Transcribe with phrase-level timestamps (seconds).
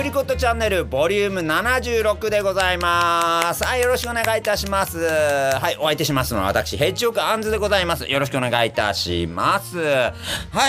[0.00, 3.62] プリコットチャンネルボリューム76でございます。
[3.64, 4.98] はいよろしくお願いいたします。
[4.98, 8.10] はいお相手しますのは私ヘッジオクアンズでございます。
[8.10, 9.78] よろしくお願いいたします。
[9.78, 10.12] は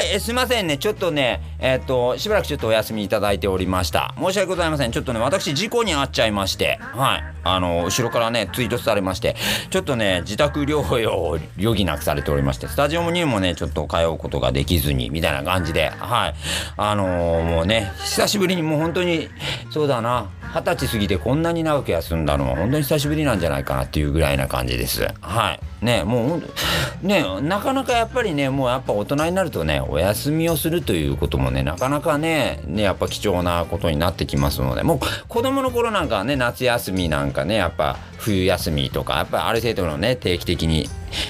[0.04, 0.78] いえすいませんね。
[0.78, 4.14] ちょっとねえっ、としばらくちょっとお休みいただいておりました。
[4.18, 4.92] 申し訳ございません。
[4.92, 6.78] ちょっとね私事故に遭っちゃいまして。
[6.82, 9.38] はいあの後ろからねツイートされまして。
[9.70, 12.68] ちょっとね自宅療養を余儀なくされておりまして。
[12.68, 15.90] スタジオにもねちょっと通うことができずにみたいな感じで。
[15.90, 16.36] はい
[16.76, 19.21] あのーもうね久しぶりにもう本当に
[19.70, 20.30] そうだな。
[20.54, 25.08] 二十歳過ぎてこんなに長く休んだのは本当に久しぶりなんじゃないかなっていうぐらいな感じです。
[25.22, 25.60] はい。
[25.82, 40.88] ねもうねなかなかやっぱりねもうやっぱ大人になるとねお休みをするということもねなかなかねねやっぱ貴重なことになってきますのでもう子供の頃なんかはね夏休みなんかねやっぱ冬休みとかやっぱある程度のね定期的に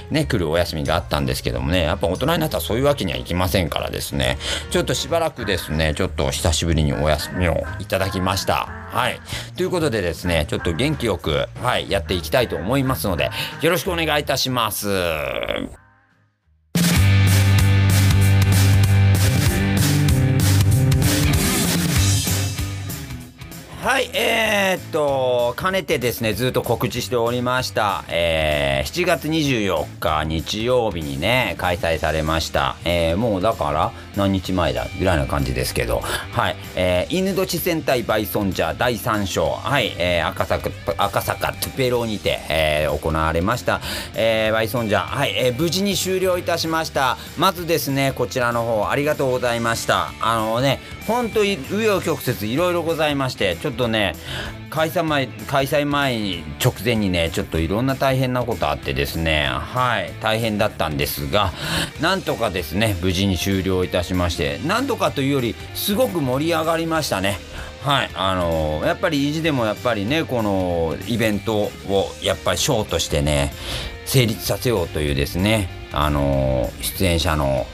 [0.09, 4.37] ね来るお休みがあったんですけどもねやっぱ大人になったらそういうわけにはいきませんからですね。
[4.69, 8.67] ちょっとしばらくですねちょっと久しぶりにお休みをいただきました。
[8.91, 9.19] はい。
[9.55, 13.29] ということでですねちょっと元気よくはいやっていきたいと思いますので
[13.61, 14.89] よろしくお願いいたします。
[23.81, 32.75] はい、えー、っと、かねてですね、ずっと告知しておりました、えー、7月24日日曜日にね、開催されました。
[32.85, 43.81] えー、もうだから何日前だぐらいな感じですけど、はい、えー、犬年戦隊バイソンジャー第3章、はい、えー、赤坂、赤坂トゥペローにて、えー、行われました、
[44.13, 47.17] えー、バイソンジャー、はい、えー、無事に終了いたしました。
[47.35, 50.11] まずですね、こちらの方、ありがとうございました。
[50.21, 54.13] あのね、本当に紆余曲折いろいろございましてちょっとね
[54.69, 61.51] 開催前開催前直前にねちょっといろんな大変なことあってですねはい大変だったんですが
[62.01, 67.37] なんとかですね無事に終了いたしましてなんとかというよりすごく盛り上がりましたね。
[67.83, 71.71] はいあのーやっぱり意地でもやっぱりねこのイベントを
[72.21, 73.51] やっぱりショーとしてね
[74.05, 77.65] 成立させようというですねあのー出演者の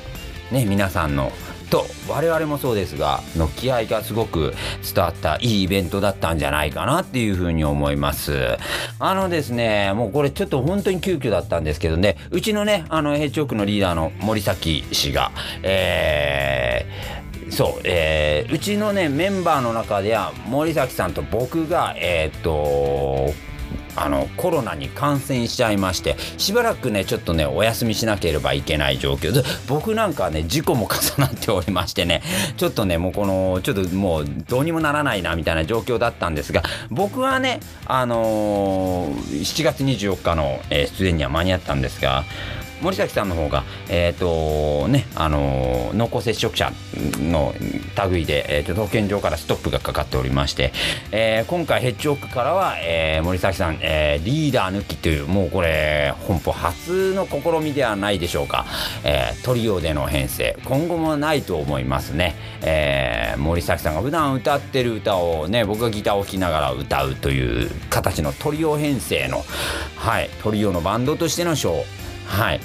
[0.52, 1.32] ね皆さんの
[1.70, 4.54] と我々もそうですがの気合がすごく
[4.94, 8.58] 伝わったいいイベントだったんじゃないかなっていうふうに思います。
[9.00, 15.32] あのですねもうこれちょっと本当に急遽だったんですけどねうちのねあのヘッジオークのリーダーの森崎氏が
[15.64, 23.34] えーそう、えーうちのねメンバーの中では森崎さんと僕がえーっと
[24.00, 32.22] あのコロナに感染しちゃいましてしばらくねちょっとねお休みしなければいけない状況で僕なんかはね事故も重なっておりましてね
[32.58, 42.24] ちょっとねもうこのちょっともうどうにもならないなみたいな状況だったんですが僕はねあのー7月24日の、えー出演には間に合ったんですが
[42.82, 46.72] 森崎さんの方が、えっ、とね、あのー濃厚接触者
[47.20, 47.54] の
[48.12, 50.72] 類で、えーと保健所からストップがかかっておりまして、
[51.12, 58.66] えー今回ヘッジオークからは、えー森崎さん、えーリーダー抜きというもうこれ本邦初の試みではないでしょうか、
[59.04, 60.58] えートリオでの編成。
[60.66, 69.44] 今後もないと思いますね、えー森崎さんが普段歌ってる歌をね僕がギターを弾きながら歌うという形のトリオ編成の、
[69.96, 72.07] はい、トリオのバンドとしてのショー。
[72.28, 72.60] はい。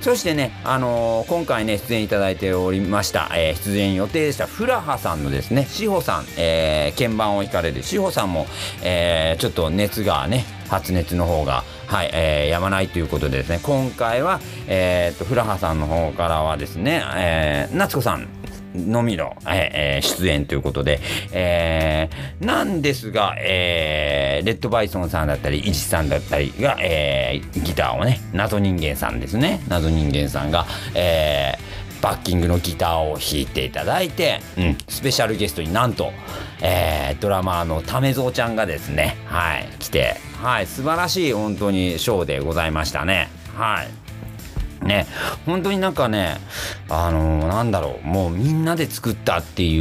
[0.00, 8.46] そしてね、あのー今回ね、出演いただいておりました、えー出演予定でした、フラハさんのですね、志保さん、えー鍵盤を弾かれる志保さんも、
[8.82, 18.28] えちょっと熱がね、発熱の方が、はい、えーやまないということでですね、今回は、えーと、フラハさんの方からはですね、え夏子さん、
[18.76, 21.00] のみの、えー出演ということで、
[21.32, 29.62] えーなんですが、えーレッドバイソンさんだったり、イチさんだったりが、えーギターをね、謎人間さんですね。
[29.68, 36.12] 謎人間さんが、えーバッキングのギターを弾いていただいて、うん、スペシャルゲストになんと、
[36.60, 43.28] えードラマーのためぞうちゃんがですね、はい、来て、はい、素晴らしい本当にショーでございましたね。
[43.56, 44.05] はい。
[44.86, 45.06] ね、
[45.44, 46.38] 本当になんかね、
[46.88, 49.78] あのーなんだろう、もうみんなで作ったってい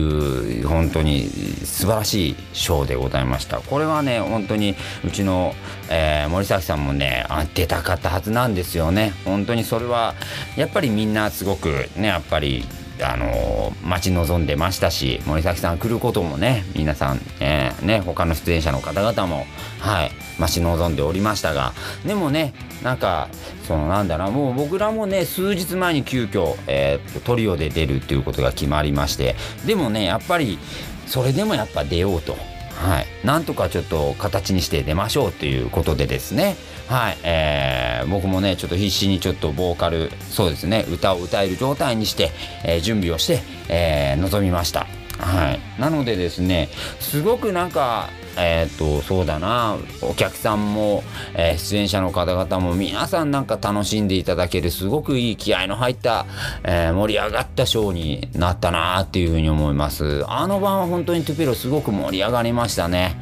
[0.63, 1.29] う、本当に
[1.63, 3.59] 素晴らしいショーでございました。
[3.59, 5.53] これはね、本当にうちの、
[5.89, 9.13] えー森崎さんもね、出たかったはずなんですよね。
[9.25, 10.15] 本当にそれは、
[10.55, 12.65] やっぱりみんなすごくね、やっぱり、
[13.01, 19.45] あのー待ち望んでましたし森崎さん来ることもね皆さん、えーね他の出演者の方々も
[19.79, 21.73] はい待ち望んでおりましたが
[22.05, 22.53] でもね
[22.83, 23.29] なんか
[23.67, 30.59] そのなんだろうもう僕らもね数日前に急遽、えートリオで出るっていうことが決まりましてでもねやっぱり
[31.07, 32.35] それでもやっぱ出ようと。
[32.75, 37.17] はい、なんとかちょっと形にして出ましょうということでですね、はい。
[37.23, 42.31] えー僕もねちょっと必死にちょっとボーカルそうですね歌を歌える状態にして、
[42.63, 43.39] えー準備をして、
[43.69, 44.85] えー臨みました。
[45.17, 51.03] はい、なのでですねすごくなんかえっ、とそうだなお客さんも、
[51.35, 56.25] えー、出演者の方々も皆さんなんか楽しんでいただけるすごくいい気合の入った、
[56.65, 60.25] えー、盛り上がったショーになったなっていうふうに思います。
[60.27, 63.15] あの晩は本当にトゥペロすごく盛り上がりましたね。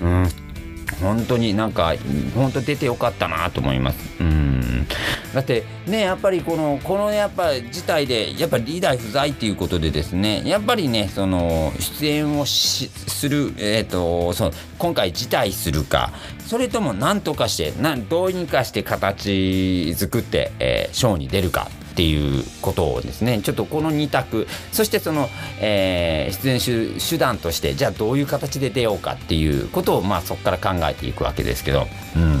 [0.00, 0.43] うん。
[1.00, 1.94] 本当になんか
[2.34, 3.98] 本当出てよかったなと思います。
[4.20, 4.86] うん。
[5.34, 21.68] だってねやっぱりこのこのやっぱ事態でやっぱリーダー不在っていうことでですねやっぱりねその出演をするえっ、ー、とその今回辞退するかそれとも何とかしてなんどうにかして形作って、えー、ショーに出るか。
[21.94, 25.28] っていうことをですねちょっとこの2択そしてその、
[25.60, 31.86] えー、出演手段としてじゃあどういう形で出ようかっていうことをまあそこから考えていくわけですけど、
[32.16, 32.40] うん、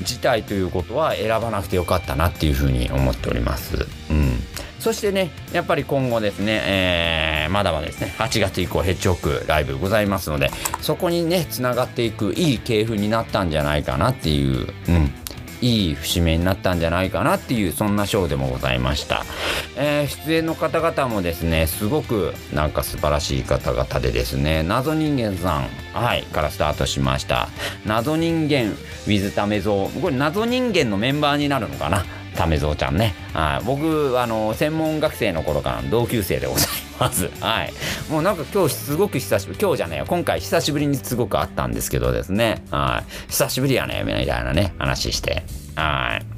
[0.00, 3.86] 自体ということは選ばなくてよかったなっていうふうに思っております。
[4.10, 4.38] うん。
[4.78, 10.50] そしてね、やっぱり今後ですね、えー、まだまだですね、8月以降ヘッジホックライブございますので、
[10.80, 15.10] そこにね、つながっていくいい系譜になったんじゃないかなっていう、うん、
[15.62, 19.24] いい節目になったんじゃないかなっていうそんなショーでもございました、
[19.76, 27.48] えー、出演の方々もですねすごくなんか素晴らしい方々でですね謎人間さんはいからスタートしました。
[27.86, 28.74] 謎人間
[29.06, 32.04] with タメゾウこれ謎人間のメンバーになるのかな？
[32.36, 33.14] タメゾウちゃんね。
[33.32, 33.64] はい。
[33.64, 36.68] 僕、あの、専門学生の頃からの同級生でござい
[36.98, 37.30] ます。
[37.40, 37.72] はい。
[38.10, 40.04] もうなんか今日すごく久しぶり、今日じゃねえよ。
[40.06, 42.64] 今回久しぶりにすごくあったんですけどですね。
[42.70, 43.30] はい。
[43.30, 45.44] 久しぶりやね、みたいなね、話して。
[45.74, 46.31] はい。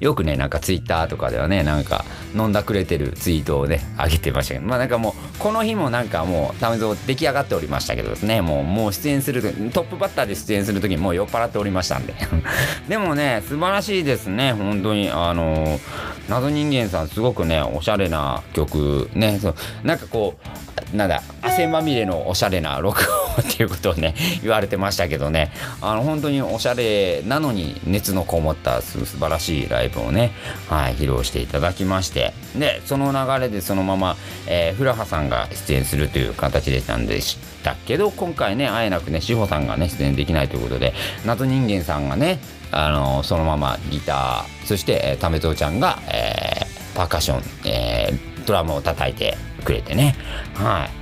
[0.00, 12.14] よくね、なんかツイッターとかではね、なんか飲んだくれてるツイートをね、上げてましたけど、まあなんかもう、この日もなんかもう、タメゾ出来上がっておりましたけどですね、もう、もう出演する、トップバッターで出演するときにもう酔っ払っておりましたんで。
[12.88, 15.10] でもね、素晴らしいですね、本当に。
[15.12, 15.78] あの
[16.28, 20.38] 謎人間さんすごくね、おしゃれな曲、ね、そう、なんかこ
[20.92, 25.52] う、なんだ汗まみれのおしゃれな録音っていうことをね言われてましたけどね。
[25.80, 30.32] あの本当におしゃれなのに熱のこもった素晴らしいライブをね、
[30.68, 32.32] はい、披露していただきまして。
[32.56, 34.16] でその流れでそのまま、
[34.46, 40.92] えー、フラハさんが出演するという形でしたんでしたけど今回ねあえなくね志保さんがね出演できないということで
[41.24, 42.40] 謎人間さんがね
[42.72, 50.16] あのそのままギターそして、えー、タメゾウちゃんが、えー、パーカッション、えー、ドラムを叩いてくれてね。
[50.54, 50.99] はい。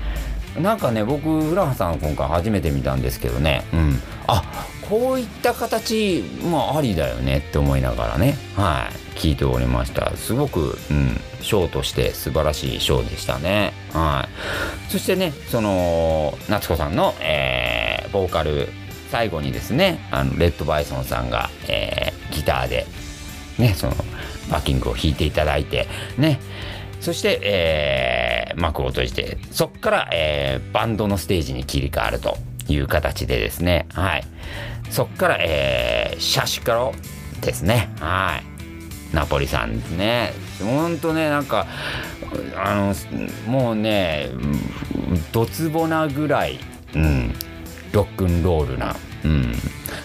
[0.61, 3.65] なんかね僕浦野さん今回初めて見たんですけどね。
[3.73, 4.03] うん。
[4.27, 4.43] あ
[4.89, 8.37] こういった形もありだよねって思いながらね。
[8.57, 9.19] はい。
[9.19, 10.17] 聞いておりました。
[10.17, 13.73] すごく、うん、ショーとして素晴らしいショーでしたね。
[13.93, 14.27] は
[14.89, 14.91] い。
[14.91, 18.69] そしてねその夏子さんの、えー、ボーカル
[19.11, 22.87] 最後にですねあのレッドバイソンさんが、えー、ギターで
[23.59, 23.95] ねその
[24.51, 26.41] バッキングを弾いていただいてね。
[27.01, 32.37] そして、えー、幕を閉じて、そこから、えー、バンドのステージに切り替わると
[32.69, 34.25] いう形でですね、はい。
[34.91, 36.93] そこから、えー、シャシカロ
[37.41, 38.41] ですね、は
[39.13, 39.15] い。
[39.15, 40.33] ナポリさんですね。
[40.61, 41.67] ほんとね、なんか、
[42.57, 42.95] あの、
[43.51, 44.29] もうね、
[45.33, 46.59] ドツボなぐらい、
[46.95, 47.33] うん、
[47.93, 49.55] ロックンロールな、うん、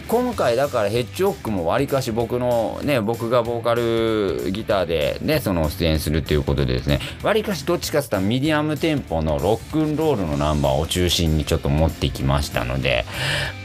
[0.07, 13.05] 今回だからヘッジホックもわりかし僕のね僕がボーカルギターでねその出演するっていうことでですねわりかしどっちかってったらミディアムテンポのロックンロールのナンバーを中心にちょっと持ってきましたので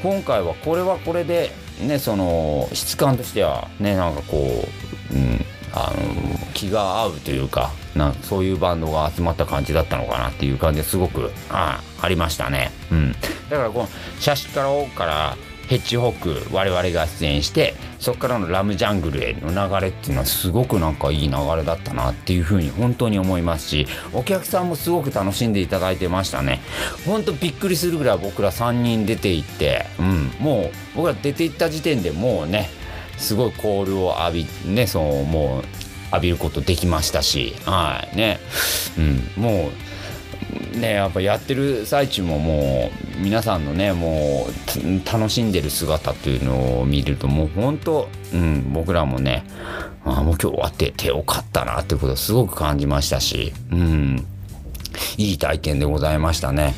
[0.02, 1.50] 今回はこれはこれで
[1.82, 4.64] ねその質感としてはねなんかこ
[5.12, 5.44] う、うん、
[5.86, 12.70] あの気が合うというかなそういうバンドが集まった感じだったのかなっていう感じですごくあありましたね。
[12.90, 13.12] うん、
[13.50, 13.88] だからこの
[14.20, 15.36] シャシカロから
[15.68, 26.60] ヘッジホック我々が出演してそこからのラムジャングルへの流れっていうのはすごくなんかいい流れだったなっていうふうに本当に思いますしお客さんもすごく楽しんでいただいてましたね
[27.06, 32.70] ほんとびっくりするぐらい僕ら3人出ていってうんもう僕ら出ていった時点でもうね
[33.18, 35.64] すごいコールを浴びねそうもう
[36.12, 38.38] 浴びることできましたしはいね。
[38.96, 39.70] うんも
[40.74, 49.44] うねやっぱやってる最中ももう皆さんのねもう楽しんでる姿っていうのを見るともう本当、うん、僕らもね
[50.04, 54.26] あもう今日終わっててよかったなってことをすごく感じましたしうん。
[55.16, 56.74] いい体験でございましたね。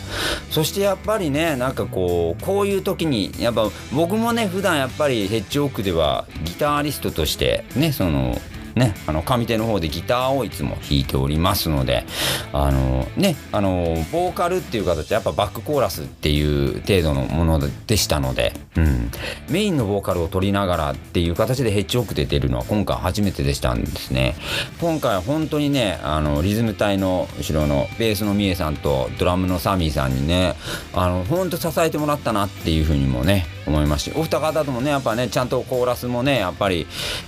[0.51, 8.37] そしてやっぱりね、なんかこう、こういう時に、やっぱ僕もね、普段やっぱりヘッジオークではギタリストとしてね、その、
[8.75, 12.05] ね、あの上手の方でギターをいつも弾いておりますので
[12.53, 19.11] あのねあのボーカルっていう形やっぱバックコーラスっていう程度のものでしたので、うん、
[19.51, 24.37] メインのボーカルを取りながらっていう形でヘッジオークで出るのは今回初めてでしたんですね。
[24.81, 30.55] 今回は本当にねあのリズム隊の後ろのベースのみえさんとドラムのサミーさんにね
[30.95, 36.87] あの本当支えてもらったなっていうふうにもね思いますしお二方ともねやっぱねちゃんとコーラスもねやっぱり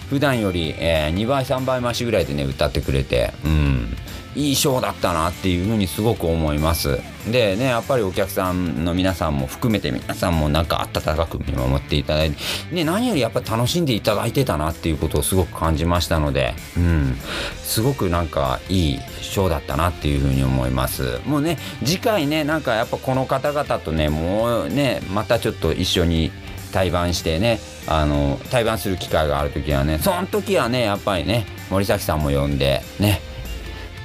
[0.09, 3.97] 普段より、えー、2倍倍3倍増しぐらいでね歌ってくれてうん
[4.35, 6.99] いいショーだったなっていうふうにすごく思います。
[7.31, 17.17] でねやっぱりお客さんの皆さんも含めて皆さんもなんか温かく見守っていただいて、ね、何よりやっぱ楽しんでいただいてたなっていうことをすごく感じましたのでうん
[17.63, 21.21] すごくなんかいいショーだったなっていうふうに思います。
[21.27, 26.33] もうね次回ねなんかやっぱこの方々とねもうねまたちょっと一緒に
[26.73, 33.21] 対バンしてねあの対バンする機会がある時はねその時はねやっぱりね森崎さんも呼んでね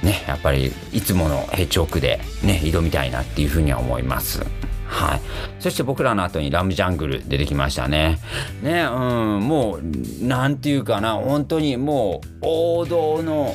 [0.02, 4.46] ねやっぱりいつものヘッジオークでね挑みたいなっていうふうには思います。
[4.88, 5.20] はい。
[5.60, 8.18] そして僕らの後にラムジャングル出てきましたね。
[8.62, 8.96] ね、う
[9.38, 13.54] ん、もう、なんていうかな、本当にもう、王道の、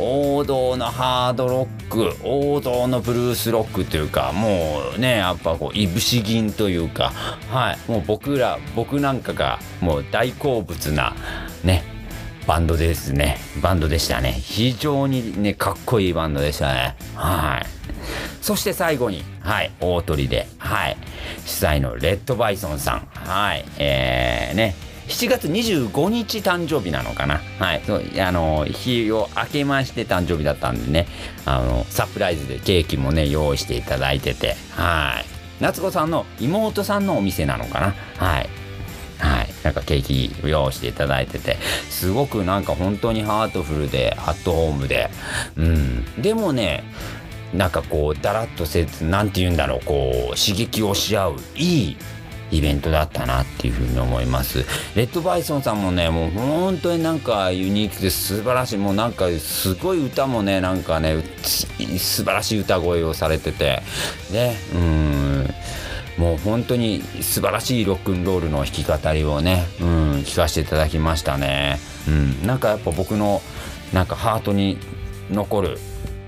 [0.00, 7.12] 王道のハードロック、王道のブルースロックというか、もうね、やっぱこう、いぶし銀というか、
[7.50, 7.90] はい。
[7.90, 11.14] もう僕ら、僕なんかが、もう大好物な、
[11.64, 11.84] ね、
[12.46, 13.36] バンドですね。
[13.60, 14.32] バンドでしたね。
[14.32, 16.96] 非常にね、かっこいいバンドでしたね。
[17.14, 17.66] はい。
[18.40, 20.96] そして最後に、はい、大鳥で、はい、
[21.44, 24.74] 主催のレッドバイソンさん、はい、えー、ね、
[25.10, 27.40] 7月25日誕生日なのかな。
[27.58, 27.82] はい。
[28.20, 31.06] あの、日を明けまして誕生日だったんでね、
[31.44, 35.62] あの、サプライズでケーキもね、用意していただいてて、はい。
[35.62, 37.94] 夏子さんの妹さんのお店なのかな。
[38.24, 38.48] はい。
[39.18, 41.58] はい、なんかケーキ用意していただいてて
[41.90, 45.10] すごくなんか本当にハートフルでアットホームで
[45.56, 46.84] うんでもね
[47.52, 51.96] なんかこうだらっとせず何て言うんだろうこう刺激をし合ういい
[52.50, 54.64] イベントだったなっていうふうに思います。
[54.94, 63.82] レッドバイソンさんもね、もう本当になんかユニークで素晴らしい、もうなんかすごい歌もね、なんかね、素晴らしい歌声をされてて、
[64.32, 65.48] ね、うん、
[66.18, 71.78] もう本当に素晴らしいロックンロールの弾き語りをね、うん、聞かせていただきましたね。
[72.08, 73.40] うん、なんかやっぱ僕の
[73.92, 74.78] なんかハートに
[75.30, 75.78] 残る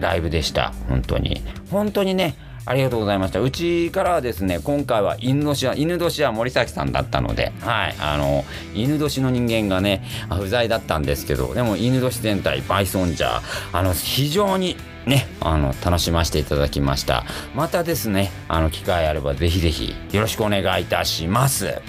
[0.00, 0.72] ライブでした。
[0.88, 1.42] 本当に。
[1.70, 2.34] 本当にね、
[2.64, 3.40] ありがとうございました。
[3.40, 13.40] うちからはですね、今回は犬年は、犬年は森崎さんだったので、はい、あの、犬年の人間がね、不在だったんですけど、でも犬年全体、バイソンジャー、
[13.72, 14.76] あの、非常に
[15.06, 17.24] ね、あの、楽しませていただきました。
[17.54, 21.80] またですね、あの、機会あればぜひぜひよろしくお願いいたします。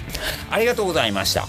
[0.50, 1.46] ありがとうございました。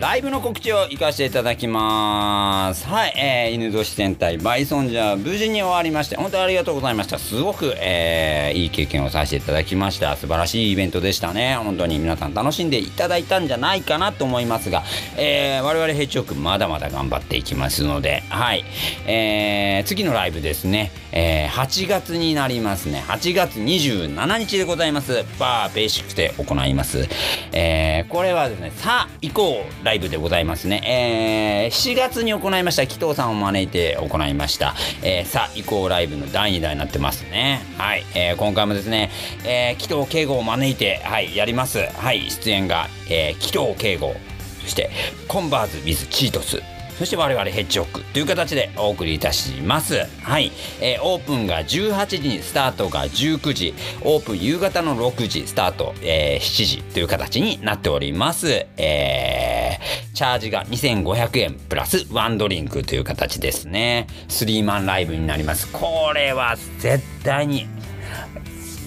[0.00, 2.84] ライブの告知を行かせていただきます。
[2.88, 7.16] はい、えー、犬年戦隊バイソンジャー無事に終わりまして、本当にありがとうございました。
[7.16, 10.16] すごく、えー、いい経験をさせていただきました。
[10.16, 11.54] 素晴らしいイベントでしたね。
[11.62, 14.82] 本当に皆さん楽しんでいただいたんじゃないかなと思いますが、
[15.16, 18.64] えー、我々ヘッジオークまだまだ頑張っていきますので、はい、
[19.06, 23.04] えー、次のライブですね、えー、8月になりますね。
[23.06, 25.24] 8月27日でございます。
[25.38, 27.08] バーベーシックで行います。
[27.52, 31.70] えー、これはですね、さあ、行こうライブでございますね。
[31.70, 37.62] えー、7月に行いました、紀藤さんを招いて行いました、えー、さあ、移行ライブの第2弾になってますね。
[37.78, 39.10] はい、えー、今回もですね、
[39.44, 41.78] えー、紀藤敬吾を招いて、はい、やります。
[41.78, 44.16] はい、出演が、えー、紀藤敬吾、
[44.62, 44.90] そして、
[45.28, 46.60] コンバーズ・ウィズ・チートス、
[46.98, 50.06] そして我々ヘッジホックという形でお送りいたします。
[50.22, 50.52] はい。
[50.80, 58.66] えー、オープンが18時にスタートが19時、オープン夕方の6時、スタート、えー、7時という形になっております。
[58.76, 64.06] えー、チャージが2500円プラスワンドリンクという形ですね。
[64.28, 65.70] スリーマンライブになります。
[65.72, 67.66] これは絶対に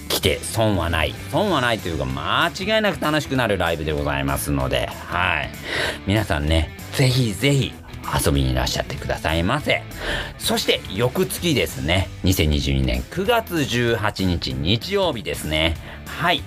[0.08, 1.14] 来て損はない。
[1.30, 5.50] 損はないというか間違いなく楽しくなるライブでございますので、はい。
[6.06, 7.74] 皆さんね、ぜひぜひ
[8.24, 9.82] 遊びにいらっしゃってくださいませ。
[10.38, 15.76] そして翌月ですね、2022年9月18日日曜日ですね。
[16.06, 16.42] はい。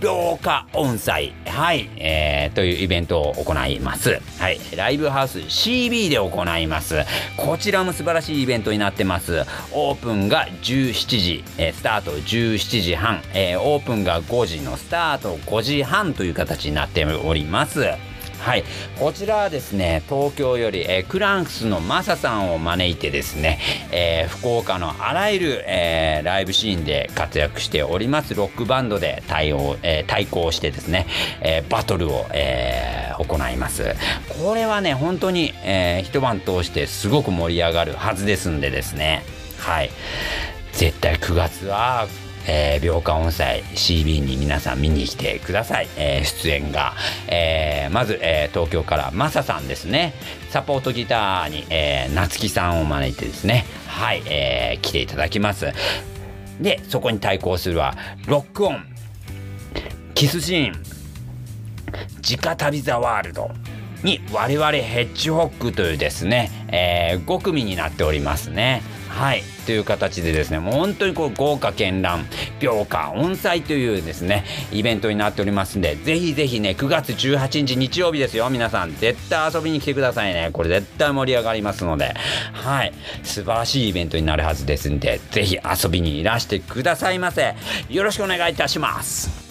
[0.00, 1.32] 廊下音祭。
[1.46, 1.90] はい。
[1.96, 4.20] えー、というイベントを行います。
[4.38, 4.60] はい。
[4.76, 6.96] ライブハウス CB で行います。
[7.36, 9.44] こちらも素晴らしいイベントになってます。
[9.72, 17.86] オープンが17時、えー、スタート17時半、えー、オープンが5時のスタート5時半という形になっております。
[18.38, 18.64] はい、
[18.98, 23.58] こちらはですね東京より、えー、クランクスのマサさんを招いてですね、
[23.90, 28.34] えー、福岡のあらゆる、えー、ライブシーンで活躍しております。
[28.34, 31.06] ロックバンドで対応、え対抗してですね、
[31.40, 33.94] えバトルを、え行います。
[34.42, 39.24] これはね本当に、え、一晩通してすごく盛り上がるはずですんでですね。
[39.58, 39.90] はい。
[40.72, 42.06] 絶対9月は
[42.48, 45.88] えー、秒間音祭 CB に皆さん見に来てください。
[45.96, 46.94] えー、出演が、
[47.28, 50.14] えー、まず、えー、東京からマサさんですね。
[50.50, 55.66] サポートギターに、えー、夏木さんを招いてですね、はい、えー、来ていただきます。
[56.60, 58.84] で、そこに対抗するは、ロックオン、
[60.14, 60.72] キスシーン、
[62.22, 63.50] 直旅ザワールド
[64.02, 68.82] に我々ヘッジホックというですね、えー、5組になっておりますね。
[69.08, 69.42] はい。
[69.66, 72.24] という形でですね、もう本当にこう豪華絢爛、
[72.60, 78.96] 秒歌、音祭というですね、イベントになっておりますんで、ぜひぜひね、9月18日日曜日ですよ、皆さん。
[78.96, 80.50] 絶対遊びに来てくださいね。
[80.52, 82.14] これ絶対盛り上がりますので、
[82.52, 82.92] はい。
[83.22, 87.54] 素晴らしいイベントになるはずですんで、ぜひ遊びにいらしてくださいませ。
[87.88, 89.47] よろしくお願いいたします。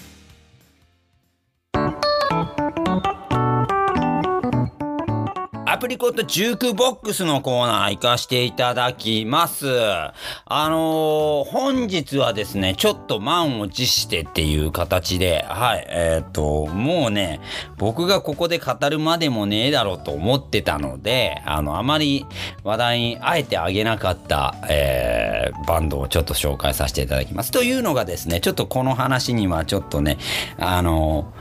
[5.77, 9.67] アプリコットジュークボックスのコーナー行かしていただきます。
[9.69, 17.41] あのー、本日はですね、ちょっと満を持してっていう形で、はい、えっ、ー、と、もうね、
[17.77, 22.25] 僕がここで語るまでもねえだろうと思ってたので、あの、あまり
[22.63, 27.51] 話題にあえてあげなかった、えー、バンドをちょっと紹介させていただきます。
[27.51, 30.17] というのがですね、ちょっとこの話にはちょっとね、
[30.57, 31.31] あの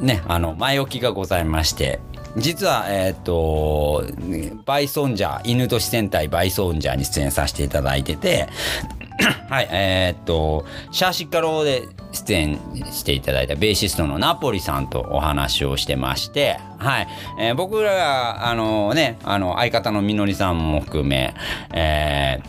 [0.00, 2.00] ね、あの、前置きがございまして、
[2.36, 4.04] 実は、えっ、ー、と、
[4.64, 8.48] バイソンジャー、犬年戦隊バイソンジャーに出演させていただいてて、
[9.48, 11.82] はい、えー、っと、シャーシッカローで
[12.12, 12.58] 出演
[12.90, 17.08] していただいたベーシストのナポリさんとお話をしてまして、はい、
[17.40, 21.34] えー、僕らが、あのね、あの、相方のみのりさんも含め、
[21.72, 22.40] え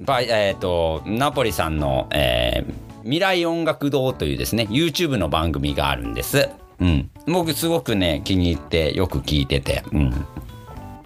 [0.00, 6.48] ー、バイ、えー、っと、ナポリさんの、えー、未来音楽堂というですね、YouTube の番組があるんです。
[6.80, 7.10] うん。
[7.26, 10.26] 僕すごくね、気に入ってよく聞いてて、うん。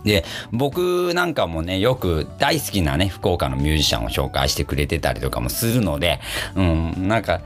[0.05, 6.21] で、僕なんかもね、よく大好きなね、福岡のミュージシャンを紹介してくれてたりとかもするので、
[6.55, 7.41] うん、なんか、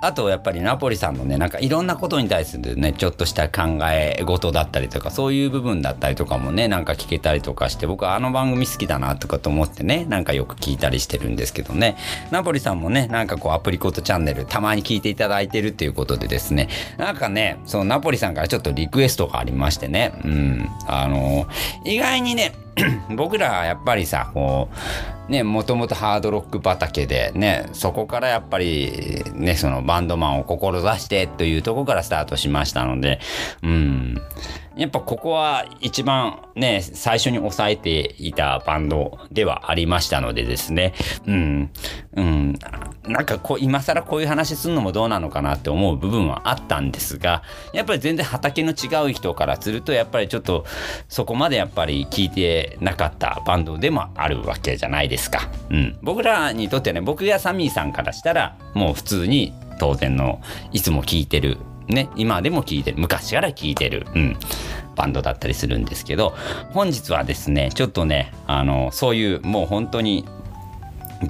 [0.00, 11.96] あとやっぱりナポリさんのねなんかいろんなことに対するねちょっとした考え事だったりとかそういう部分だったりとかもねなんか聞けたりとかして僕はあの番組好きだなとかと思ってねなんかよく聞いたりしてるんですけどね。
[12.30, 16.68] ナポリさんもねなんかこうアプリコットチャンネルたまに聞いていただいてるっていうことでですね。
[16.96, 20.12] なんかねそのナポリさんからちょっとリクエストがありましてね。
[20.24, 20.68] うん。
[20.86, 21.46] あの
[21.84, 22.52] 意外にね
[23.16, 24.68] 僕らはやっぱりさこ
[25.28, 33.20] うねもともとハードロック畑でねそこからやっぱりねそのバンドマンを志してというとこからスタートしましたので
[33.62, 34.22] うん。
[34.78, 40.94] やっぱここは一番ね、最初に抑えていたバンドではありましたのでですね、
[41.26, 41.70] うん、
[42.14, 42.58] うん、
[43.04, 50.64] なんかこう、今更こういう話するのもどうなのかなって思う部分はあったんですが、やっぱり全然畑の違う人からすると、やっぱりちょっと
[51.08, 55.50] そこまでやっぱり聞いてなかったバンドでもあるわけじゃないですか。
[55.70, 55.98] うん。
[56.02, 60.40] 僕らにとってね、僕やサミーさんからしたら、もう普通に当然の、
[60.72, 61.58] いつも聞いてる
[61.88, 64.36] ね、今でも聴いてる、昔から聴いてる、うん、
[64.94, 66.34] バンドだったりするんですけど、
[66.70, 70.26] 本日はですね、ちょっとね、あの、そういうもう本当に、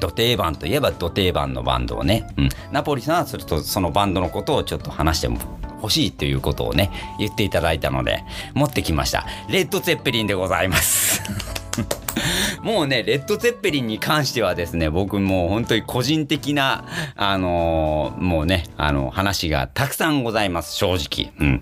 [0.01, 5.39] ド定番といえばド定番のバンドをね、うん、ナポリさんはそれとそのバンドのことをちょっと話しても
[5.81, 9.27] 欲しいということをね、言っていただいたので、持ってきました。
[9.49, 11.68] レッド・ツェッペリンでございます。
[12.63, 16.85] もうね、レッド・ゼッペリンに関してはですね、僕もう本当に個人的な、
[17.17, 21.33] あのー、もうね、あの、話がたくさんございます、正直。
[21.39, 21.61] うん。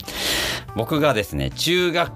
[0.75, 2.11] 僕がですね、中学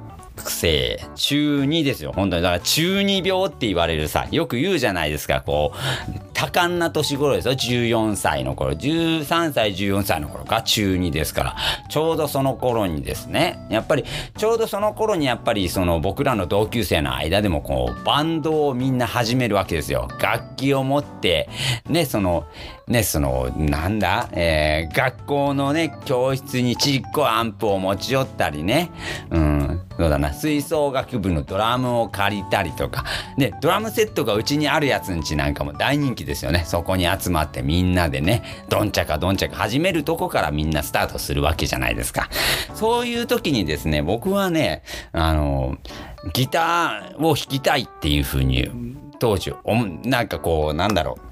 [0.48, 2.42] 生、中2ですよ、本当に。
[2.42, 8.72] だから中二病って言われるさ、よく言うじゃないですか、こう、多感な年頃ですよ、14歳の頃。
[8.72, 11.56] 13歳、14歳の頃が中2ですから、
[11.88, 14.04] ちょうどその頃にですね、やっぱり、
[14.38, 20.08] ちょうどその頃にやっぱり、その僕らの同級生の間でも、こう、バンドをみんな始めるわけですよ。
[20.20, 21.48] 楽器を持って、
[21.88, 22.46] ね、その、
[22.90, 28.90] ね、その、なんだ、えー、学校のね、教室にちっこアンプを持ち寄ったりね、
[29.30, 33.04] うん、そうだな、吹奏楽部のドラムを借りたりとか、
[33.38, 36.64] で、ドラムセットがうちにあるやつんちなんかも大人気ですよね。
[36.66, 42.28] そこに集まってみんなでね、どんちゃかどんちゃか始めるとこからみんなスタートするわけじゃないですか。
[42.74, 45.78] そういう時にですね、僕はね、あの、
[46.32, 48.68] ギターを弾きたいっていうふうに、
[49.20, 49.54] 当時、
[50.04, 51.29] なんかこう、なんだろう、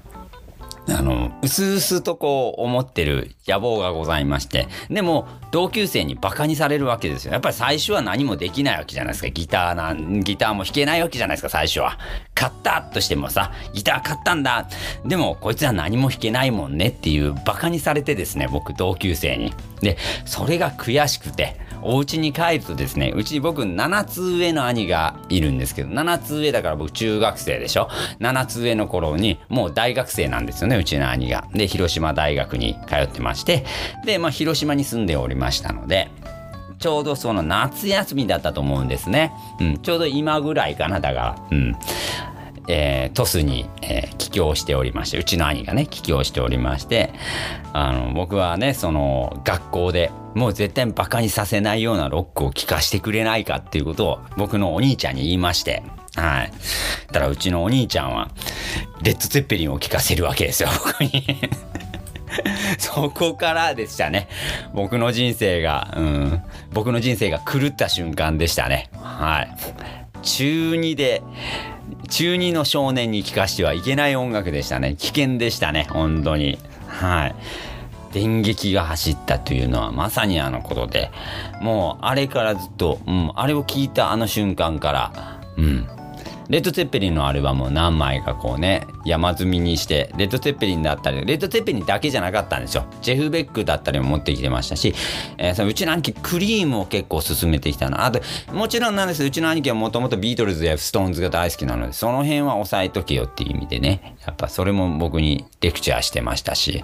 [0.93, 7.33] あの、うすうすとこう思ってる野望がございまして、でも同級生にバカにされるわけですよ。
[7.33, 9.29] やっぱり最初は何もできないわけじゃないですか。
[9.29, 11.97] ギターなん、ギターも弾けないわけじゃないですか、最初は。
[12.35, 14.67] 買ったとしてもさ、ギター買ったんだ。
[15.05, 19.53] でもこいつは何も弾けないもんねっていうバカにされてですね、僕同級生に。
[19.81, 31.47] で、それが悔しくて、お家に帰るとですね、うちに僕7つ上の兄がいるんですけど、7つ上だから僕中学生でしょ ?7 つ上の頃にもう大学生なんですよね、うちの兄が。
[31.53, 33.65] で、広島大学に通ってまして、
[34.05, 36.09] で、まあ広島に住んでおりましたので、
[36.79, 39.33] ちょうどその夏休みだったと思うんですね。
[39.59, 41.35] うん、ちょうど今ぐらいかな、だから。
[41.51, 41.75] うん。
[42.71, 47.11] えー、トスに、えー、帰郷しておりましてうちの兄がね帰郷しておりまして
[47.73, 55.81] あの僕はねその学校でもう絶対バカにさせないようなロックを聴かしてくれないかっていうことを僕のお兄ちゃんに言いまして
[56.19, 56.51] はい。
[57.11, 58.29] ただうちのお兄ちゃんは
[59.01, 61.23] レッド・ゼッペリンを聴かせるわけですよ 僕に
[62.77, 64.27] そこからでしたね。
[64.73, 68.89] 僕の人生が、うん、僕の人生が狂った瞬間でしたね。
[68.93, 69.55] はい。
[70.21, 71.21] 中2で、
[72.09, 74.95] 中2の少年に聴かしてはいけない音楽でしたね。
[74.95, 76.57] 危険でしたね、本当に。
[76.87, 77.35] はい。
[78.11, 81.11] 電撃が走ったというのはまさにあのことで、
[81.61, 85.87] もうあれからずっと、うん、あれを聞いたあの瞬間から、うん、
[86.49, 92.85] レッド・ツェッペリンのアルバムを何枚かこうね、山積みにして、レッド・ツェッペリンだったり、レッド・ツェッペリンだけじゃなかったんですよ。
[93.03, 94.95] ジェフ・ベックだったりも持ってきてましたし、
[95.37, 98.03] えー、そのうちの兄貴、クリームを結構進めてきたな。
[98.03, 98.19] あと、
[98.51, 106.83] もちろんなんですうちの兄貴はもともとビートルズやストーンズが大好きなので、その辺は抑えとけよっていう意味でね、やっぱそれも僕にレクチャーしてましたし、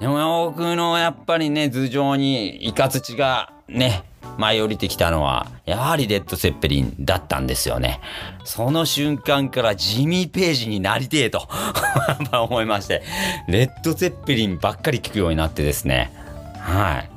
[0.00, 8.00] でも僕のやっぱりね、頭上にイカヅチがね、舞い降りてきたのは、やはりレッド・ツェッペリンだったんですよね。
[8.44, 11.48] その瞬間からジミー・ページになりてえと
[12.32, 13.02] 思いまして、
[13.48, 16.12] レッド・セッペリンばっかり聞くようになってですね。
[16.58, 17.10] はい。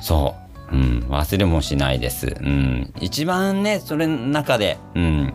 [0.00, 0.46] そう。
[0.72, 2.26] うん、忘れもしないです。
[2.40, 5.34] うん、一番ね、それの中で、うん、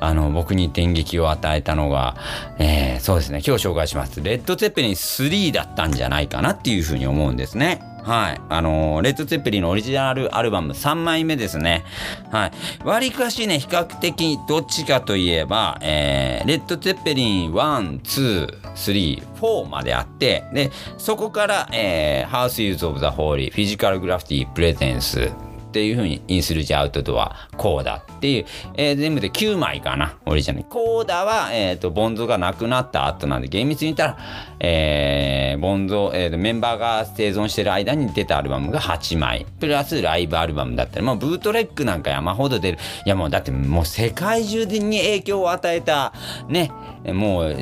[0.00, 2.16] あの、僕に電撃を与えたのが、
[2.58, 4.20] えー、そうですね、今日紹介します。
[4.20, 7.80] レッド・ゼッペリン3だったんじゃないかなっていうふうに思うんですね。
[8.08, 8.40] はい。
[8.48, 11.84] あのー、レッド・ツェッペリンのオリジナルアルバム3枚目ですね。
[12.32, 12.52] はい。
[12.82, 25.30] 割かしね、比較的どっちかといえば、えー、レッド・ツェッペリン1、2、3、4まであって、で、そこから、えー、House Use of the Holy、Physical Graffiti Presence、
[25.68, 30.64] っていうふうにインスルジアウトドア、コーダっていう、えー、全部で9枚かな、オリジナル。
[30.64, 34.18] コーダは、えっ、ー、と、ボンゾがなくなった後なんで、厳密に言ったら、
[34.60, 39.46] えー、ボンゾ、えー、メンバーが生存してる間に出たアルバムが8枚。
[39.60, 42.78] プラスライブアルバムだったり、もうブートレックなんか山ほど出る。
[43.04, 46.14] いやもうだってもう世界中に影響を与えた、
[46.48, 46.72] ね、
[47.04, 47.56] もう、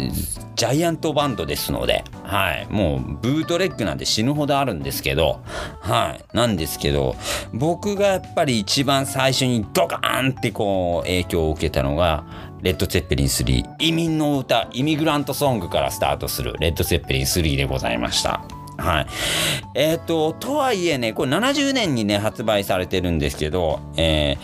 [0.56, 2.66] ジャイアントバンドですので、はい。
[2.70, 5.40] もう、ブートレックなんて死ぬほどあるんですけど、
[5.80, 6.36] はい。
[6.36, 7.14] なんですけど、
[7.52, 12.24] 僕がやっぱり一番最初にドカーンってこう、影響を受けたのが、
[12.62, 18.42] レッド・ツェッペリン3、移民の歌、イミグラントソングからスタートするレッド・ツェッペリン3でございました。
[18.78, 19.06] はい。
[19.74, 24.38] えっ、ー、と、とはいえね、これ70年にね、発売されてるんですけど、え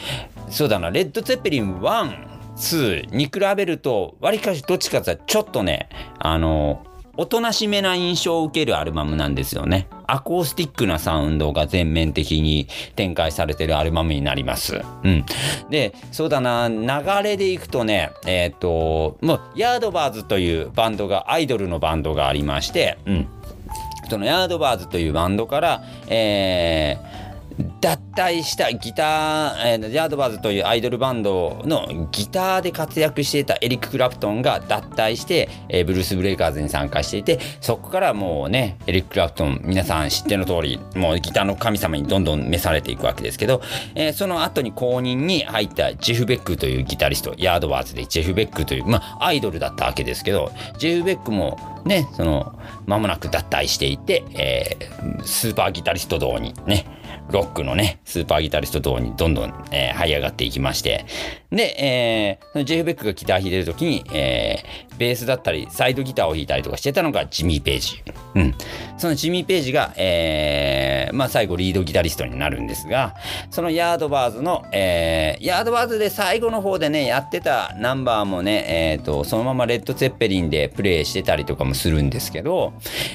[0.48, 5.88] ー、そうだな、レッド・ツェッペリン1、2に比べると、わりかしどっちかってちょっとね、
[6.18, 6.84] あの、
[7.16, 9.86] おとなしめな印象を受けるアルバムなんですよね。
[10.06, 14.80] アコースティックなサウンドが全面的に展開されてるアルバムになります。
[15.04, 15.24] うん。
[15.68, 23.28] で、そうだな、流れでいくとね、えっ、ー、と、もう、ヤードバーズというバンドが、アイドルのバンドがありまして、うん。
[24.08, 27.21] そのヤードバーズというバンドから、えー、
[27.80, 43.62] 脱退したギター、えー、ジャードバーズというアイドルバンドのギターで活躍していたエリック・クラプトンが脱退して、えー、ブルース・ブレイカーズに参加していて、そこからもうね、エリック・クラプトン、皆さん知っての通り、もうギターの神様にどんどん召されていくわけですけど、
[43.94, 56.86] えー、その後に公認に入ったジェフ・ベックというギタリスト、ヤードバーズでジェフ・ベックという、まあ、アイドルだったわけですけど、ジェフ・ベックもね、その、間もなく脱退していて、えー、スーパーギタリスト道にね、
[57.30, 61.06] ロックのね、スーパーギタリスト等にどんどん、えー、這い上がっていきまして、
[61.50, 64.64] で、えー、ジェフ・ベックがギター弾いてる時に、え、
[64.98, 68.02] ベースだったり、サイドギターを弾いたりとかしてたのがジミー・ページ。
[68.34, 68.54] うん。
[68.98, 73.14] そのジミー・ページが、えー、まあ最後リードギタリストになるんですが、
[73.50, 82.72] そのヤードバーズの、えー、ヤードバーズで最後の方でね、やってたナンバーもね、えっ、ー、と、そのままレッド・ツェッペリンでプレイしてたりとかもするんですけど、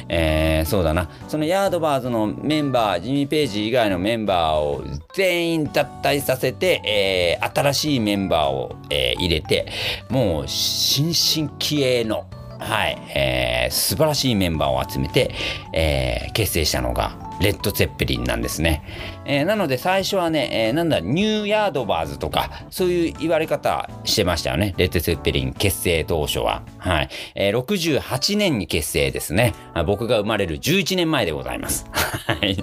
[0.09, 9.67] えー、そうだな、そのヤードバーズのメンバー、ジミー・ページ以外のメンバーを全員脱退させて、えー、新しいメンバーを、えー、入れて、
[10.09, 12.25] もう新進気鋭の
[12.59, 15.31] はい、えー、素晴らしいメンバーを集めて、
[15.73, 18.83] えー、結成したのが、レッド・ツェッペリンなんですね。
[19.25, 24.73] えー、なので最初はね、えー、なんだ、ニューヤードバーズとか、そういう言われ方してましたよね。
[24.77, 26.63] レッド・ツェッペリン結成当初は。
[26.77, 27.09] はい。
[27.35, 29.53] えー、68年に結成ですね。
[29.85, 31.85] 僕が生まれる11年前でございます。
[31.93, 32.57] はい。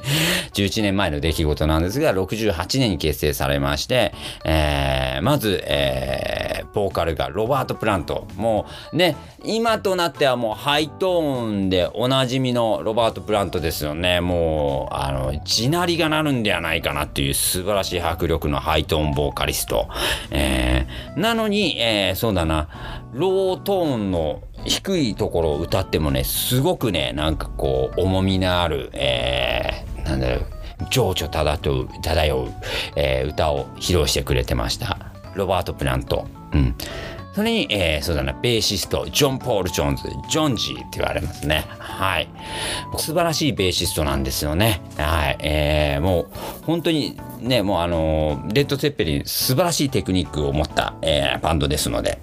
[0.53, 4.13] 11年前の出来事なんですが、68年に結成されまして、
[4.45, 8.27] えー、まず、えー、ボーカルがロバート・プラント。
[8.37, 14.21] もうね、今となってはもうハイトーンでおなじみのロバート・プラントですよね。
[14.21, 19.89] もうあの地鳴りが鳴るんではないかなっていう素晴らしい迫力のハイトーンボーカリスト、
[20.31, 22.69] えー、なのに、えー、そうだな。
[23.13, 30.47] ロートーンの低いところを歌ってもねすごくねなんかこう重みのある、えー、なんだろう
[30.91, 32.49] 情緒漂う漂う、
[32.97, 34.99] えー、歌を披露してくれてました。
[35.35, 36.27] ロバート・プラント。
[36.53, 36.75] うん。
[37.35, 41.67] それに、えー、そうだな、ベーシスト、ジョン・ポール・ジョーンズ、ジョンジーって言われますね。
[41.81, 42.29] はい。
[42.97, 44.81] 素晴らしいベーシストなんですよね。
[44.97, 45.37] はい。
[45.41, 46.29] えー、もう、
[46.63, 52.21] 本当にね、もうあの、レッド・セッペリン、素晴らしいテクニックを持った、えー、バンドですので。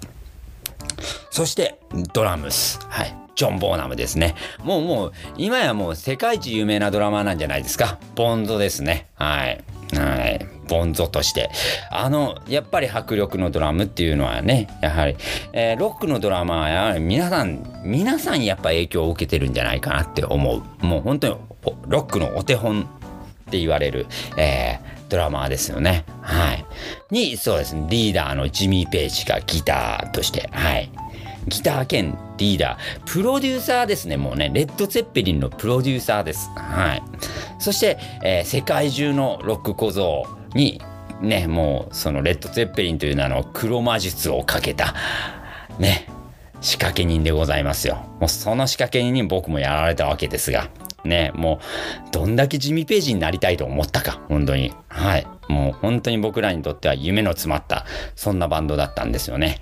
[1.30, 1.78] そして、
[2.14, 2.80] ドラムス。
[2.88, 3.14] はい。
[3.34, 4.34] ジョン・ボーナムですね。
[4.64, 7.98] もうもう、今やもう世界一有名なドラマーなんじゃないですか。
[8.14, 9.08] ボンゾですね。
[9.14, 9.62] はい。
[9.94, 10.46] はい。
[10.68, 11.50] ボンゾとして。
[11.90, 15.16] あの、やっぱり迫力のドラムっていうのはね、やはり、
[15.52, 20.86] えー、ロックのドラマはやはり皆さん、皆さんやっぱ影響を受けてるんじゃないかなって思う。
[20.86, 21.36] もう本当に
[21.88, 22.84] ロックのお手本っ
[23.50, 24.06] て言われる、
[24.38, 26.04] えー、ドラマーですよね。
[26.22, 26.64] はい。
[27.10, 30.90] に、そうですね、リーダーのジミー・ページがギターとして、はい。
[31.48, 36.50] ギター兼リーダー、プロデューサーですね、もうね、レッド・ツェッペリンのプロデューサーです。
[36.56, 37.02] はい。
[37.58, 40.80] そして、えー、世界中のロック小僧に、
[41.20, 44.94] ね、もう、そのレッド・ツェッペリンという名の黒魔術をかけた、
[45.78, 46.06] ね、
[46.60, 47.96] 仕掛け人でございますよ。
[48.20, 50.68] もうその仕掛け人に僕もやられたわけですが、
[51.04, 51.60] ね、も
[52.08, 54.72] う、どんだけ地味ページになりたいと思ったか、本当に。
[54.88, 55.26] はい。
[55.48, 57.84] もう本当に僕らにとっては夢の詰まった、
[58.14, 59.60] そんなバンドだったんですよね。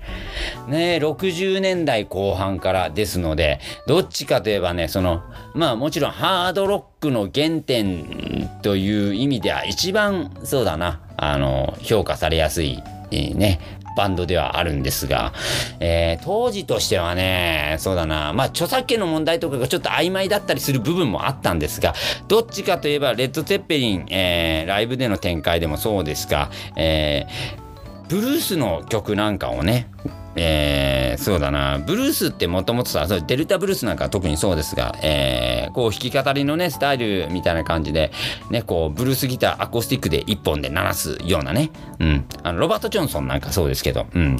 [0.67, 5.23] ね60年代後半からですので、どっちかといえばね、その、
[5.53, 13.59] まあもちろんハードロックの原点という意味では一番、そうだな、あの、評価されやすい、ね、
[13.95, 15.33] バンドではあるんですが、
[15.79, 21.93] えー、当時としてはね、そうだな、まあ著作権の問題とかがちょっと曖昧だったりする部分もあったんですが、
[22.27, 29.87] どっちかといえば、レッド・テッペリン、えー、ライブでの展開でもそうですが、えー、ブルースの曲なんかをね、
[30.35, 38.11] えー、そうだな、ブルースってもともとさ、デルタブルースなんか特にそうですが、えー、こう弾き語りのね、スタイルみたいな感じで、
[38.49, 44.37] ね、こう、ブルースギター、アコースティックで一本で鳴らすようなね、うん、あの、ロバート・ジョンソンなんかそうですけど、うん。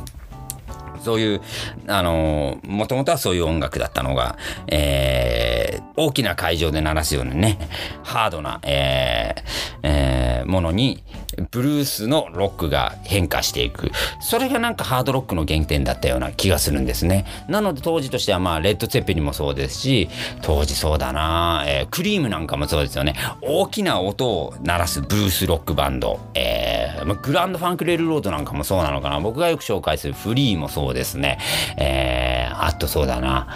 [1.02, 1.42] そういう、
[1.88, 7.58] あのー、もともとはそういう音楽だったのが、えー、大きな会場で鳴らすようなね、
[8.04, 9.42] ハードな、えー
[9.84, 11.04] えー、ものに、
[11.52, 13.92] ブルースのロックが変化していく。
[14.22, 17.26] それがなんかハードロックの原点だったような気がするんですね。
[17.48, 20.10] なので当時としてはまあ、レッド・ツェッペリもそうですし、
[20.42, 23.16] 当時そうだな、えー、クリームなんかもそうですよね。
[23.42, 26.20] 大きな音を鳴らすブルースロックバンド。
[26.34, 29.20] えー、グランドファンクレールロードなんかもそうなのかな。
[29.20, 31.40] 僕がよく紹介するフリーもそうですね。
[31.78, 33.48] えー、あとそうだな。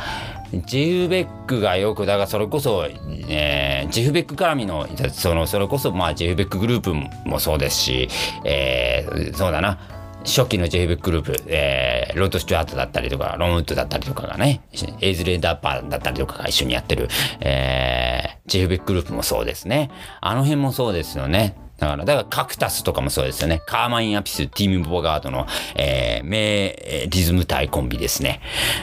[0.65, 2.85] ジェフベックがよくだからそれこそ、
[3.27, 8.09] えー、ジェフベック絡みのそのそれこそまあジェフベックグループもそうですし、
[8.43, 9.77] えー、そうだな。
[10.25, 14.61] 初期のジェフベックグループ、えー、ロッド・スチュアートだったりとかロンウッドだったりとかがね
[15.01, 17.09] エインズレー・ダンバーだったりとかが一緒にやってる、
[17.41, 19.91] えー、ジェフベックグループもそうですね。
[20.21, 21.55] あの辺もそうですよね。
[21.77, 23.61] だから、だからカクタスとかもそうですよね。
[23.65, 28.41] カーマイン・アピス、ティム・ボガートの、えー、名リズム体コンビですね。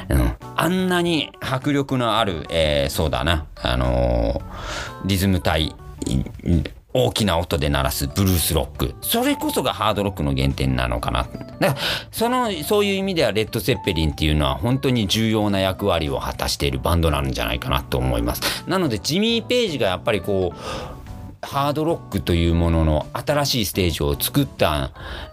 [0.09, 0.37] うん。
[0.57, 5.74] あんなに迫力のある、えー、そうだな、あのー、リズム体、
[6.94, 8.94] 大きな音で鳴らすブルースロック。
[9.00, 11.22] それこそがハードロックの原点なのかな。
[11.22, 11.76] だから、
[12.11, 18.64] その、そういう意味ではレッド・セッペリンっていうのは本当に重要な役割を果たしているバンドなんじゃないかなと思います。
[18.68, 20.91] なので、ジミー・ページがやっぱりこう、
[21.42, 24.92] ハードロックというものの新しいステージを作った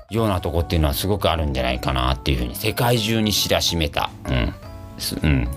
[0.09, 4.53] ようなとこっていうのはすごくあるんじゃないかなっていうふうに世界中に知らしめた、うん、
[5.23, 5.47] うん、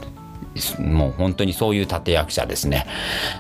[0.79, 2.87] もう本当にそういう立役者ですね。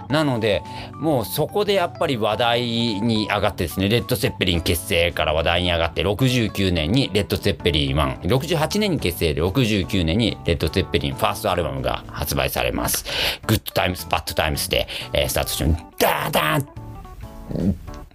[0.09, 0.63] なので、
[0.95, 13.05] もうそこでやっぱり話題に上がってですね、レッド・ツェッペリン結成から話題に上がって、69年にレッド・ツェッペリン1、68年に結成で69年にレッド・ツェッペリンファーストアルバムが発売されます。
[13.47, 15.65] Good Times Bad Times で、えー、スタートして、
[15.99, 16.82] ダーダーン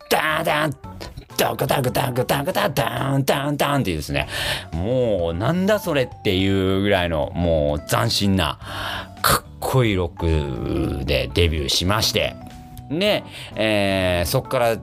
[0.09, 0.75] ダーダン
[1.37, 4.27] ダグダグダグダグダダンダンダンっていうですね、
[4.73, 8.57] もうなんだそれっていうぐらいのもう斬新な
[9.21, 12.35] かっこいいロックでデビューしまして、
[12.89, 13.23] で、
[13.55, 14.77] えー、そっから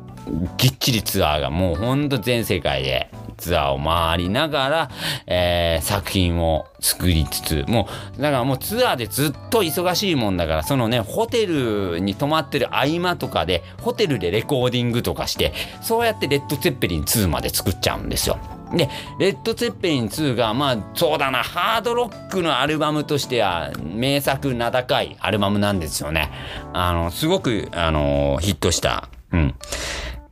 [0.57, 4.91] ぎっちりツアーがもうほんと全世界でツアーを回りながら、
[5.27, 18.39] えー、作品を作りつつ、もう、だからもうツアーでずっと忙しいもんだから、そのね、ホテルに泊まってる合間とかで、ホテルでレコーディングとかして、そうやってレッド・ツェッペリン2まで作っちゃうんですよ。
[18.73, 26.31] で、レッド・ツェッペリン2が、まあ、そうだな、ハードロックのアルバムとしては、名作名高いアルバムなんですよね。
[26.73, 29.09] あの、すごく、あの、ヒットした。
[29.33, 29.55] うん。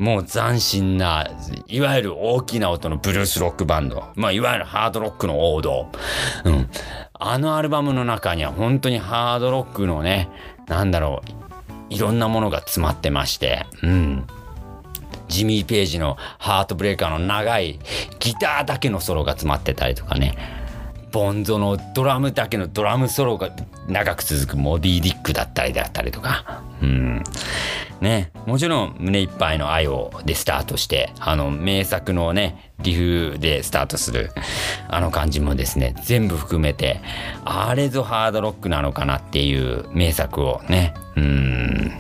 [0.03, 1.31] もう斬新な、
[1.69, 4.09] いわゆる大きな音のブルースロックバンド。
[4.17, 5.93] まあ、いわゆるハードロックの王道。
[6.45, 6.69] うん。
[7.13, 10.29] あのアルバムの中には本当にハードロックのね、
[10.67, 11.23] なんだろ
[11.89, 14.27] う、いろんなものが詰まってまして、うん。
[15.29, 17.79] ジミー・ページのハートブレーカーの長い
[18.19, 20.37] ギターだけのソロが詰まってたりとかね。
[21.13, 23.51] ボンゾのドラムだけのドラムソロが
[23.87, 26.63] 長く続くモディ・ディックだったりだったりとか。
[26.81, 27.23] うん。
[28.01, 34.31] ね、もちろん胸いっぱいの愛をでスタートして、あの名作のね、リフでスタートする
[34.89, 37.01] あの感じもですね、全部含めて、
[37.45, 41.93] あれぞハードロックなのかなっていう名作をね、うん、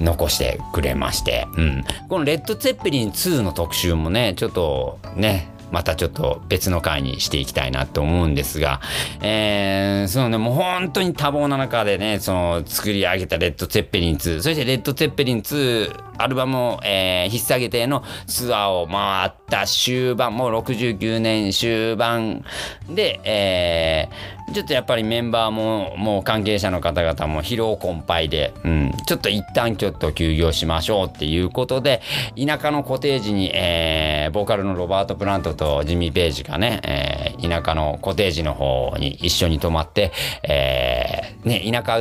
[0.00, 1.84] 残してくれまして、うん。
[2.08, 8.80] このレッド・ツェッペリン2の特集もね、ちょっとね、またちょっと別の回にしていきたいなと思うんですが、
[9.20, 22.44] えー、そのね、もう本当に多忙な中でね、その作り上げたレッド・ツェッペリン2、そしてレッド・ツェッペリン2アルバムを、えー、引っ提げてのツアーを回った終盤、もう69年終盤
[22.88, 32.00] で、えー、ちょっとやっぱりメンバーも、もう関係者の方々も疲労困憊で、うん、ちょっと一旦ちょっと休業しましょうっていうことで、
[32.36, 41.98] 田舎のコテージに、えー、ボーカルのロバート・プラントとジミー・ページがね、えー、田舎のコテージの方に一緒に泊まって、えー、ね、田舎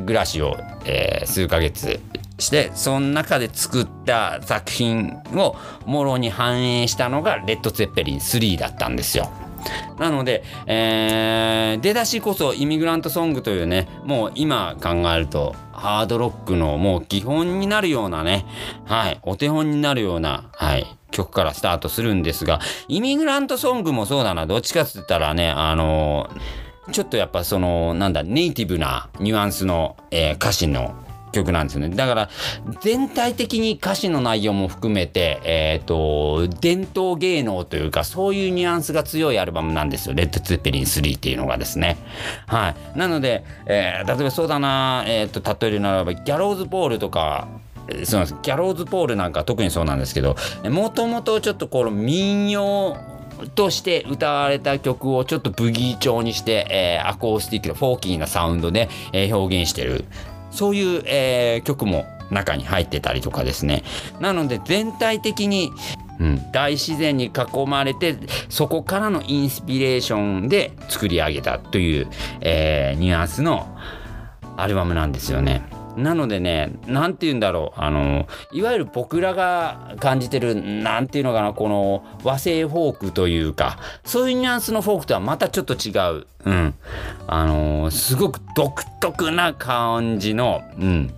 [0.00, 2.00] 暮らしを、えー、数ヶ月
[2.40, 9.30] してその中で作った作品をもろに反映したのがレッド・ツェッペリン3だったんですよ。
[9.98, 18.46] なので、えー、出だしこそイミグラントソングというね、もう今考えるとハードロックのもう基本になるようなね、
[18.86, 30.94] はい、お手本になるような、はい、曲からスタートするんですが、イミグラントソングもそうだな、どっちかって言ったらね、あのー、ちょっとやっぱその、なんだ、ネイティブなニュアンスの、えー、歌詞の
[31.32, 31.94] 曲なんですよね。
[31.94, 32.30] だから、
[32.80, 40.14] 全体的に歌詞の内容も含めて、えっ、ー、と、伝統芸能というか、そういうニュアンスが強いアルバムなんですよ。
[40.14, 41.96] レッド・ツェッペリン3っていうのがですね。
[42.46, 42.98] はい。
[42.98, 47.48] なので、えー、例えばそうだな、えっ、ー、と、例えるならば、ギャローズ・ポールとか、
[48.04, 52.96] そうなんギャローズ・ポールなんか特にそうなんですけどもともとちょっとこの民謡
[53.54, 60.04] として歌われた曲をちょっとブギー調にして、えー、アコースティックのフォーキーなサウンドで、えー、表現してる
[60.50, 63.82] そういう、えー、曲も中に入ってたりとかですね。
[64.20, 65.72] なので全体的に、
[66.18, 68.16] うん、大自然に囲まれて
[68.48, 72.08] そこからのインスピレーションで作り上げたという、
[72.40, 73.76] えー、ニュアンスの
[74.56, 75.62] アルバムなんですよね。
[76.02, 86.74] なのでね、なんて言うんだろう、あの、いわゆる僕らが感じてる、なんて言うのかな、この和製フォークというか、そういうニュアンスのフォークとはまたちょっと違う、うん。
[87.26, 91.14] あの、すごく独特な感じの、うん。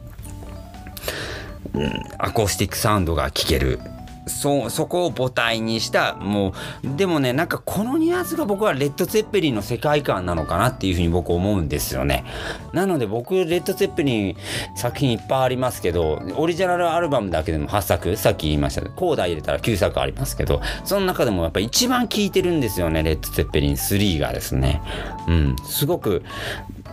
[1.75, 3.81] うん、アコースティックサウンドが聴ける
[4.27, 6.55] そそこを母体にしたも
[6.85, 6.97] う。
[6.97, 12.25] でもねなんかこのニュアンスが僕はレッド・ツェッペリンの世界観なのかなっていうふうに僕思うんですよね。
[12.73, 14.37] なので僕レッド・ツェッペリン
[14.77, 24.83] 作品いっぱいありますけどオリジナルアルバムだけでも8作さっき言いましたコーダ入れたら9作ありますけどその中でもやっぱ一番聴いてるんですよねレッド・ツェッペリン3がですね。
[25.29, 25.57] うん。
[25.65, 26.23] すごく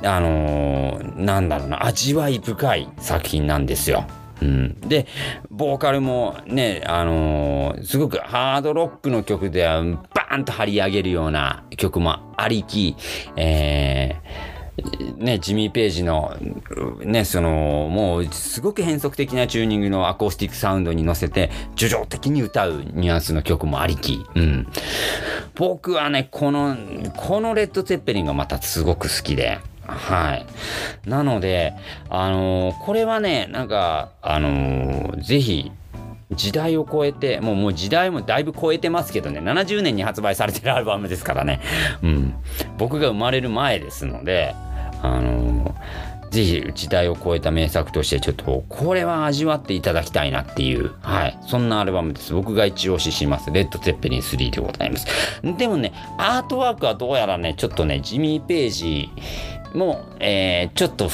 [0.03, 4.05] あのー、なんだろうな味わい深い作品なんですよ。
[4.41, 5.05] うん、で
[5.49, 12.95] ボーカルもねあのー、すごくハードロックの曲ではバーンと張り上げるような曲もありき、
[13.35, 14.59] えー、
[15.17, 16.35] ね、ジミー・ページの、
[17.03, 24.25] ね、その、もう、すごく変則的なチューニングのアコースティックサウンドに乗せて、叙情的に歌うニュアンスの曲もありき。
[24.35, 24.67] うん。
[25.55, 26.77] 僕はね、この、
[27.17, 29.59] このレッド・ツェッペリンがまたすごく好きで、
[29.91, 30.45] はい。
[31.09, 31.73] なので、
[32.09, 35.71] あのー、これはね、なんか、あのー、ぜひ、
[36.31, 41.61] 時代を超えて、もうもう時代もだいぶ超えてますけどね、70年に発売されてるアルバムですからね。
[42.03, 42.33] うん。
[42.77, 44.55] 僕が生まれる前ですので、
[45.01, 55.07] あのー、ぜひ時代を超えた名作としてちょっとこれは味わっていただきたいなっていうはいそんなアルバムです僕が一押ししますレッド・ツェッペリン3でございます
[55.57, 59.09] でもねアートワークはどうやらねちょっとねジミー・ページ
[59.73, 61.09] も、えー、ちょっと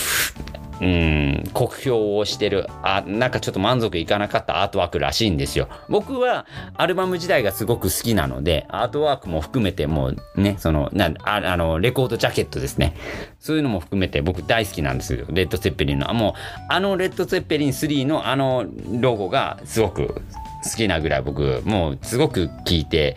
[0.81, 5.69] うん、酷評をしてる、あ、なんかちょっと満足いかなかったアートワークらしいんですよ。
[5.87, 6.45] 僕は
[6.75, 12.95] アルバム自体がすごく好きなので、アートワークも含めてもうね、その、なああの、レコードジャケットですね。
[13.39, 15.25] そういうのも含めて僕大好きなんですよ。
[15.29, 16.13] レッド・ツェッペリンの。
[16.13, 16.33] もう、
[16.69, 18.65] あのレッド・ツェッペリン3のあの
[18.99, 23.15] ロゴがすごく好きなぐらい僕、もうすごく聴いて、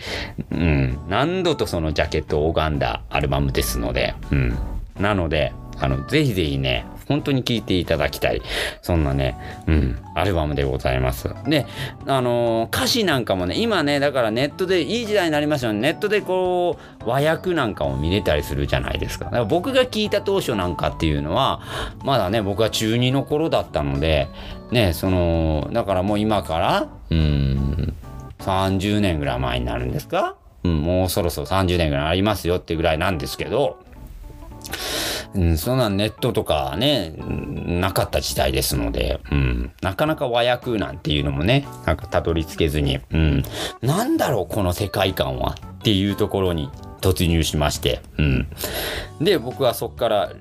[0.52, 4.77] うん、何度とそのジャケットを拝んだアルバムですので、うん。
[4.98, 8.42] なので、あの、ぜひぜひね、本当に聴いていただきたい。
[8.82, 11.30] そんなね、うん、アルバムでございます。
[11.46, 11.64] で、
[12.06, 15.80] あのー、歌詞なんかもね、今ね、だからネットでいい時代になりましたよね。
[15.80, 19.26] ネットでこう、和訳なんかも見れたりするじゃないですか。
[19.26, 21.62] だから僕が聞いた当初なんかっていうのは、
[22.04, 24.28] まだね、僕は中2の頃だったので、
[24.70, 27.94] ね、その、だからもう今から、うん、
[28.40, 30.36] 30年ぐらい前になるんですか？
[30.64, 33.78] うん、もうそろそろ30年ぐらいありますよってぐらいなんですけど、
[35.34, 43.42] うん、そんなネットとかね、なかった時代ですので、うん、なかなか和訳なんていうのもね、なんかたどり着けずに、うん、
[43.82, 48.48] なんだろう、この世界観はっていうところに突入しまして、うん。
[49.20, 50.32] で、僕はそっから、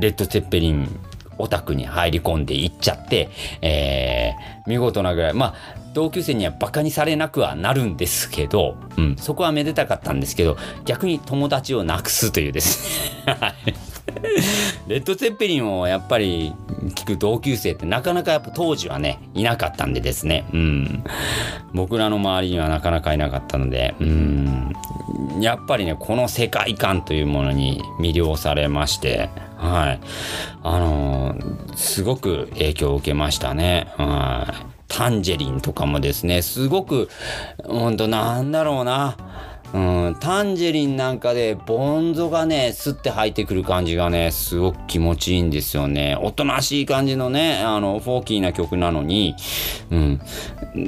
[0.00, 0.88] レッド・ツェッペリン
[1.40, 3.28] オタクに入り込んでいっちゃって、
[3.62, 5.54] えー、見事なぐらい、まあ、
[5.94, 13.34] 同級生にはバカにされなくはなるんですけど、うん、そこはめでたかったんですけど、逆に友達をなくすというですね。
[14.88, 16.52] レッド・ツェッペリンをやっぱり
[16.94, 20.44] 聞く同級生ってなかなかやっぱ当時はね、いなかったんでですね。
[20.52, 21.04] うん。
[21.72, 24.72] 僕らの周りにはなかなかいなかったので、うん。
[25.40, 29.30] やっぱりね、この世界観というものに魅了されまして、
[29.60, 30.00] はい。
[30.62, 33.92] あのー、すごく影響を受けましたね。
[33.96, 34.70] はい。
[34.88, 37.08] タンジェリンとかもですね、すごく、
[37.64, 39.16] ほんとなんだろうな。
[39.72, 46.18] うん、タンジェリンなんかでボンゾがね、スッて入ってくる感じがね、すごく気持ちいいんですよね。
[46.20, 49.36] おとなしい感じのね、あの、フォーキーな曲なのに、
[49.92, 50.20] うん。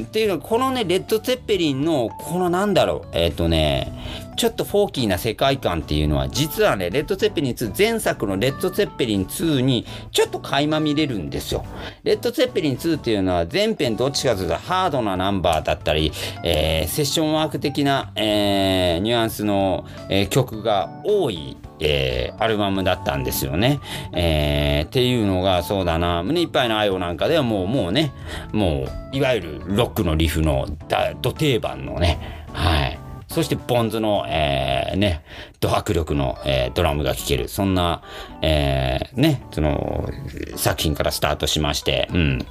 [0.03, 3.93] っていうのは、このね、レッド・ツェッペリンの、このなんだろう、えっ、ー、とね、
[4.37, 11.65] ちょっとフォーキーな世界観っていうのは、実はね、レッド・ツェッペリン2、前作のレッド・ツェッペリン2にちょっと垣間見れるんですよ。
[12.03, 16.13] レッド・ツェッペリン2っていうのは、前編どっちかというとハードなナンバーだったり、
[16.43, 23.81] えー、セッションワーク的な、えー、ニュアンスの、えー、曲が多い、えー、アルバムだったんですよね。
[24.13, 28.13] えー、っていうのが、そうだな、胸いっぱいの愛をなんかではもう、もうね、
[28.53, 30.67] もう、いわゆるロックのリフの、
[31.21, 33.02] ど定番のね、はい。
[33.33, 35.23] そしてポンズの、えー、ね、
[35.63, 37.49] ド迫力の、えー、ドラムが聴ける。
[37.49, 38.03] そんな、
[38.43, 40.11] えー、ね、その、
[40.57, 42.47] 作品からスタートしまして、うん。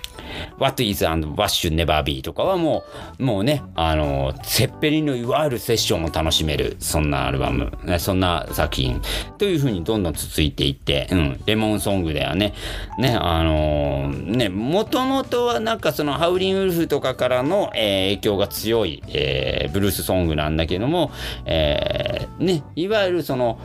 [0.58, 2.84] What is and What should never be とかはも
[3.20, 9.02] う、もうね、あの、セッペリのいわゆるセッションを楽しめる、そんなアルバム、ね、そんな作品、
[9.38, 12.54] というふうにどんどん続いていって、うん、レモンソングではね、
[12.98, 21.12] ね、あのー、ね、もともとはなんかそのハウリンウルフとかからの、えー、影響が強い、えー、ブルースソングなんだけども、
[21.46, 23.60] えー、ね、いわゆるわゆるその、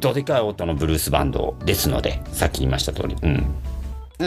[0.00, 3.54] どでかい音のブルースバンドですので、さっき言いました通り、うん。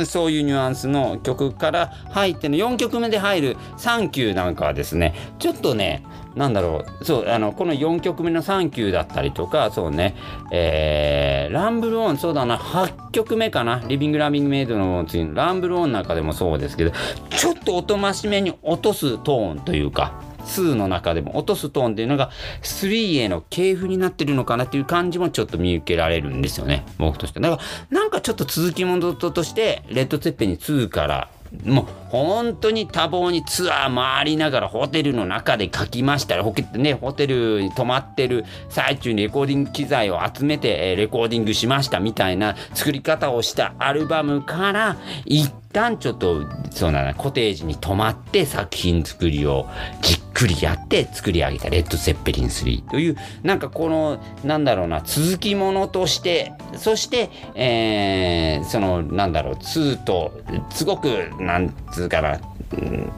[0.05, 6.03] そういうニュアンスの曲から入っての4曲目で入る「サンキュー」なんかはですねちょっとね
[6.35, 10.15] なんだろうそうあのこの4曲目の「サンキュー」だったりとかそうね
[10.51, 16.91] えー、ランブルオンそうだな8曲目かなリビング・ラビング・メイドの次のランブルオンなんかでもそうですけど
[17.29, 20.11] ちょっとおとましめに落とすトーンというか
[20.47, 22.31] 2の中でも落とすトーンっていうのが
[22.63, 26.85] 3への系譜になってるのかなっていう感じもちょっと見受けられるんですよね。
[26.97, 27.39] 僕として。
[27.39, 27.57] だか
[27.91, 31.29] らなんかちょっと続きものとしてレッド・ツェッペンに2から
[31.65, 49.67] もう本当に多忙にツアー回りながらホテルの中で書きましたホね、ホテルに泊まってる最中にレコーディング機材を集めてレコーディングしましたみたいな作り方をしたアルバムから一旦ちょっとそうだコテージに泊まって作品作りを
[50.01, 60.31] じっくりやって作り上げたレッド・セッペリン3というなんかこのなんだろうな続きものとしてそして、えー、そのなんだろう2と
[60.69, 61.07] すごく
[61.39, 62.39] なんつうかな、
[62.73, 63.11] うん、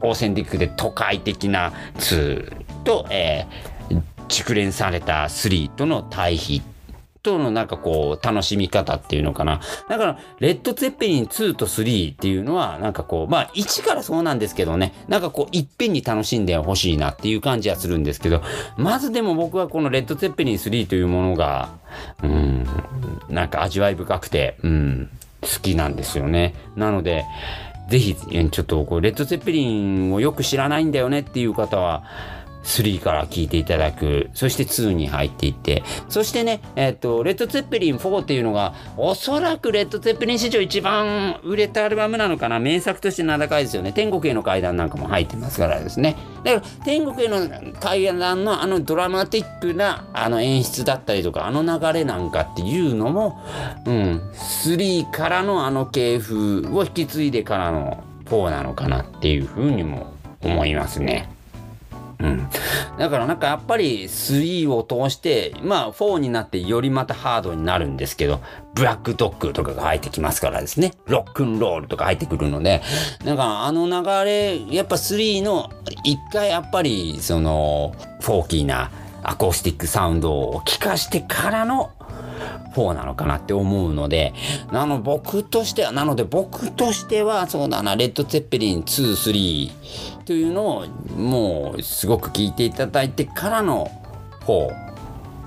[0.00, 2.52] オーセンティックで都会的な2
[2.84, 6.62] と、えー、熟練された3との対比
[7.26, 9.60] とのなんかこう、楽しみ方っていうのかな。
[9.88, 18.42] だから、レッド・ツェッペリン2と3っていうのは、なんかこう、まあ、1からそうなんですけどね、なんかこう、いっぺんに楽しんでほしいなっていう感じはするんですけど、
[18.76, 21.70] まずでも僕はこのレッド・ツェッペリン3というものが、
[22.22, 22.66] うん、
[23.28, 25.10] なんか味わい深くて、うん、
[25.42, 26.54] 好きなんですよね。
[26.76, 27.24] なので、
[27.88, 32.04] ぜひ、ちょっとこう、レッド・ゼッペリンをよく知らないんだよねっていう方は、
[32.66, 34.28] 3から聞いていただく。
[34.34, 35.84] そして2に入っていって。
[36.08, 42.58] そしてね、えっ、ー、と、レッド・ツェッペリン4っていうのが、おそらくレッド・ツェッペリン史上一番売れたアルバムなのかな。
[42.58, 43.92] 名作として名高いですよね。
[43.92, 46.16] 天国への階段なんかも入ってますからですね。
[46.42, 47.38] だから、天国への
[47.80, 53.40] 階段のあのドラマティックなあの演出だったりとか、あの流れなんかっていうのも、
[53.86, 60.12] うん、3からのあの系譜を引き継いでからの4なのかなっていうふうにも
[60.42, 61.35] 思いますね。
[62.18, 62.48] うん。
[62.98, 68.40] だからなんかやっぱり3を通して、まあ4になってよりまたハードになるんですけど、
[68.74, 70.92] ブラックドッグとかが入ってきますからですね。
[71.06, 72.82] ロックンロールとか入ってくるので、
[73.24, 75.70] なんかあの流れ、やっぱ3の
[76.04, 78.90] 一回やっぱりその、フォーキーな
[79.22, 81.90] アコースティックサウンドを聞かしてからの
[82.74, 84.34] 方なのかなって思うので、
[84.72, 89.72] なの僕としては、なので僕としては、そうだな、レッド・ツェッペリン2、
[90.20, 93.90] 3というのを、もうすごく聞いていただいてからの
[94.44, 94.70] 方。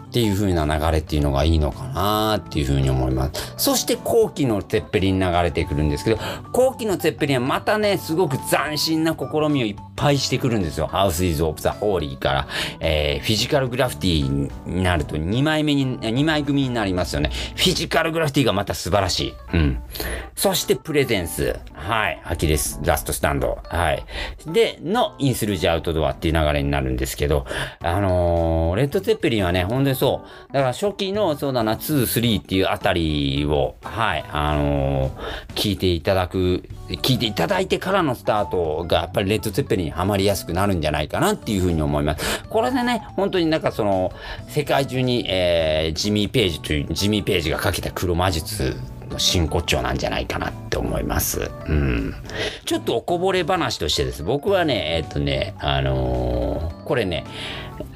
[0.10, 3.54] っていう風な流れっていうのがいいのかなっていう風に思います。
[3.58, 6.18] そして後期のツェッペリン流れてくるんですけど、
[6.52, 10.88] 後期のツェッペリンはまたね、すごく斬新な試みをいっぱいしてくるんですよ。
[10.88, 12.48] ハウス・イズ・オブ・ザ・ホーリーから、
[12.80, 17.30] えー、フィジカルグラフィティになると2枚目に、2枚組になりますよね。
[17.56, 19.34] フィジカルグラフィティがまた素晴らしい。
[19.54, 19.82] うん。
[20.36, 21.60] そしてプレゼンス。
[21.74, 22.22] はい。
[22.24, 23.60] アキレス・ラストスタンド。
[23.66, 24.04] はい。
[24.48, 27.46] で、のインスルージ・アウトドアっていう流れになるんですけど、
[27.82, 30.54] あのー、レッド・ツェッペリンはね、本当にそう。
[30.54, 42.44] だから初期の、そうだな、2、3っていうあたりを、はい、あのー、聞いていただく、聞いていただいてからのスタートが、やっぱりレッド・ツェッペリンにはまりやすくなるんじゃないかなっていうふうに思います。
[42.46, 44.14] これでね、本当になんかその、
[44.48, 48.78] 世界中に、えー、ジミー・ページという、ジミー・ページがかけた黒魔術
[49.10, 51.52] の真骨頂なんじゃないかなって思います。
[51.68, 52.16] うん。
[52.64, 54.24] ちょっとおこぼれ話としてです。
[54.24, 57.26] 僕はね、えっとね、あのー、これね、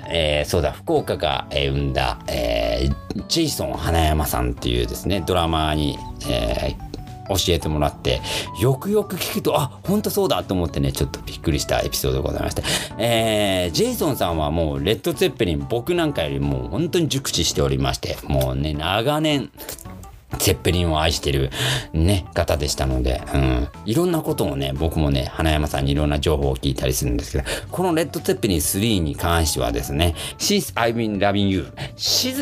[0.10, 5.98] えー、そうだ、福岡が、え、生んだ、えー、ジェイソン花山さんっていうですね、ドラマーに、
[6.28, 6.94] えー
[7.30, 8.22] 教えてもらって、
[8.60, 12.64] よくよく聞くと、あ、ほんとそうだと思ってね、ちょっとびっくりしたエピソードでございまして。
[12.98, 19.50] えー、ジェイソンさんはもう、レッド・ツェッペリン、僕なんかよりも本当に熟知しておりまして、もうね、長年、
[20.40, 21.50] ゼッペリンを愛してる
[21.94, 23.68] ね、方でしたので、うん。
[23.86, 32.42] いろんなことをね、僕もね、花山さんにいろんな情報を聞いたりするんですけど、このレッド・ゼッペリン3に関してはですね、Since I've been loving you 静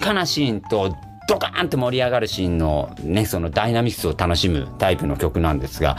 [0.00, 0.94] かなシーンと
[1.26, 5.96] ドカーンって盛り上がるシーンのね、そのダイナミクスを楽しむタイプの曲なんですが、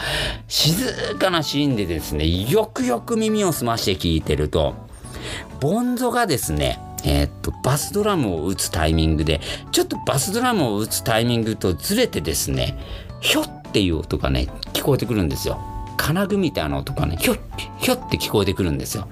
[0.48, 4.76] 静かなシーンでですね、よくよく耳を澄まして聴いてると、
[5.60, 9.41] ボンゾがですね、えー、っと、バスドラムを打つタイミングで、
[9.72, 12.78] ちょっとバスドラムを打つタイミングとずれてですね、
[13.22, 15.60] ひょっていう音がね、聞こえてくるんですよ。
[15.98, 17.36] 金具みたいな音がね、ひょ、
[17.78, 19.08] ひょって聞こえてくるんですよ。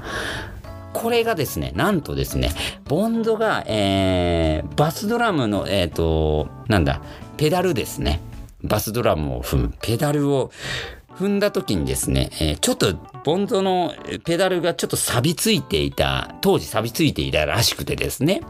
[0.94, 2.52] これがですね、なんとですね、
[2.86, 7.02] ボンドが、えー、バスドラムの、えっ、と、なんだ、
[7.38, 8.22] ペダルですね。
[8.64, 10.52] バスドラムを踏むペダルを
[11.18, 12.94] 踏んだ時にですね、えー、ちょっと
[13.24, 13.94] ボンドの
[14.26, 18.42] ペダルがちょっと錆びついていた、当時錆びついていたらしくてですね。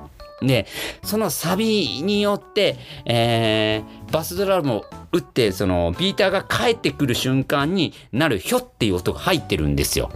[0.42, 0.66] で、
[1.04, 10.12] そのサビによって、えー、バスドラムを打って、そのビーターが帰ってくる瞬間になるひょっていう音が入ってるんですよ。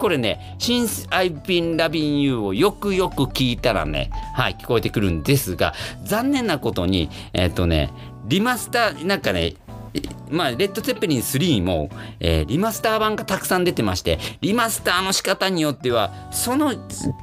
[0.00, 5.72] これね、Since I've been loving you をよくよく聞いたらね、はい、聞こえてくるんですが、
[6.04, 7.90] 残念なことに、えっ、ー、とね、
[8.26, 9.54] リマスター、なんかね、
[10.30, 16.74] まあ、レッド・ツェッペリン3も、えー、リマスター版がたくさん出てまして、リマスターの仕方によっては、その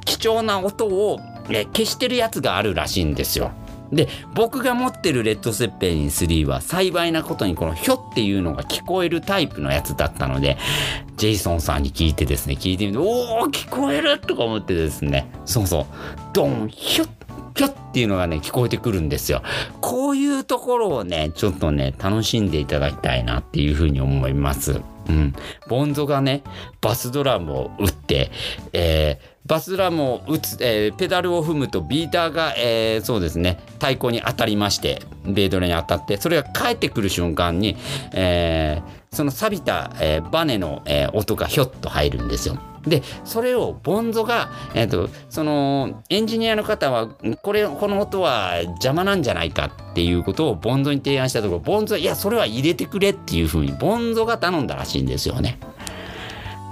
[0.04, 3.52] 貴重な音を、えー、消してるやつがあるらしいんですよ。
[3.92, 10.56] で、僕が持ってるレッド・セッペリン3は幸いなことにこのひょっていうのが聞こえるタイプのやつだったので、
[11.18, 15.86] ジェイソンさんに聞いてですね、聞いてみて、おー、聞こえるとか思ってですね、そうそう、
[16.32, 17.08] ドン、ひょっ
[17.54, 19.42] キョっていうのがね、聞こえてくるんですよ。
[19.80, 24.80] こういうところをね、ちょっとね、楽しんでいただきたいなっていうふうに思います。
[25.08, 25.34] うん。
[25.68, 26.42] ボンゾがね、
[26.80, 28.30] バスドラムを打って、
[28.72, 37.76] えー、バスドラムを打つ、えー、ペダルを踏むとビーターが、えー、そうですね、太鼓に当たりまして、ベードレに当たって、それが帰ってくる瞬間に、
[38.12, 42.58] えー、その錆びた、えー、バネの、えー、音がひょっと入るんですよ。
[42.86, 47.08] でそれをボンゾが、えーと、そのエンジニアの方は
[47.42, 55.58] これこの音は邪魔なんじゃないかっていうことをボンゾに提案したところボンゾいやそれは入れてくれっていうふうにボンゾが頼んだらしいんですよね。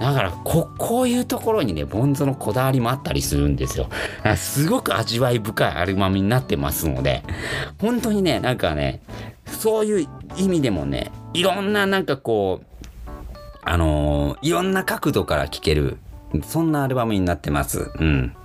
[0.01, 3.87] だからここういうところにねボンゾのこだわりもあったりするんですよ。
[4.35, 7.21] すごく味わい深いアルバムになってますので
[7.79, 9.01] 本当にねなんかね
[9.45, 10.07] そういう
[10.37, 12.70] 意味でもねいろんななんかこう
[13.63, 15.97] あのー、いろんな角度から聴ける、
[16.43, 17.91] そんなアルバムになってます。
[17.99, 18.35] うん。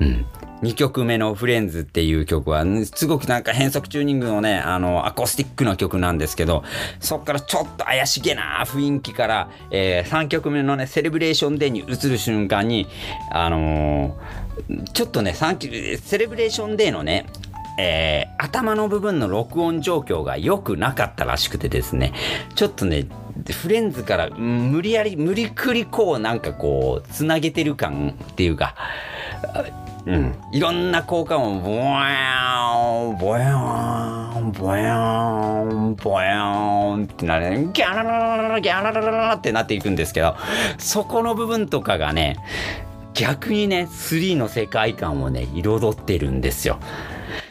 [0.00, 0.26] うん。
[0.62, 2.64] 2曲目の Friends っていう曲は、
[2.94, 6.64] すごくなんか変則チューニングのね、あの、アコースティックな曲なんですけど、
[7.00, 12.86] そっからちょっと怪しげな雰囲気から、えー、3曲目のね、 Celebration Day に移る瞬間に、
[13.30, 17.26] あのー、ちょっとね、 Celebration Day のね、
[17.78, 22.12] えー、頭の部分の録音状況が良くなかったらしくてですね、
[22.54, 23.06] ちょっとね、
[23.42, 28.74] でフレンズから無理やり無理くりこうなんかこうつなげてる感っていうか
[30.06, 40.36] うん、いろんな効果音ボヤーンボヤーンボヤーンボヤーンってなるギャララララギャララララってなっていくんですけど
[40.78, 42.38] そこの部分とかがね
[43.12, 46.78] 逆にね3の世界観をね彩ってるんですよ。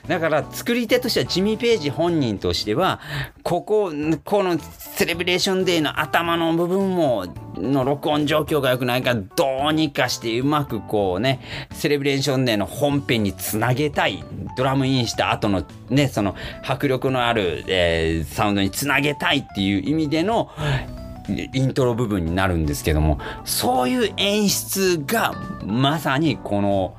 [0.08, 3.00] だから作り手としてはジミー・ページ本人としては
[3.44, 3.92] ここ
[4.24, 7.26] この Celebration Day の頭の部分も
[7.56, 14.24] の録音状況が良くないからどうにかしてうまくこうね Celebration Day の本編につなげたい。
[14.56, 20.50] ドラムインした後のねその迫力のある、えー、サウンドにつなげたいっていう意味での
[21.30, 25.34] イントロ部分になるんですけどもそういう演出が
[25.66, 26.96] まさにこの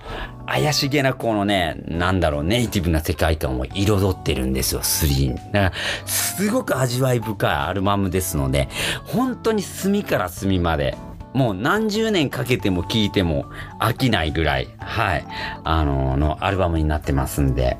[0.46, 5.72] 怪しげなこのねなんだろうネイティブな世界観を彩ってるんですよ3だから
[6.06, 8.68] すごく味わい深いアルバムですので
[9.04, 10.96] 本当に隅から隅まで
[11.32, 13.46] もう何十年かけても聴いても
[13.78, 15.24] 飽きないぐらい、はい、
[15.64, 17.78] あの、のアルバムになってますんで、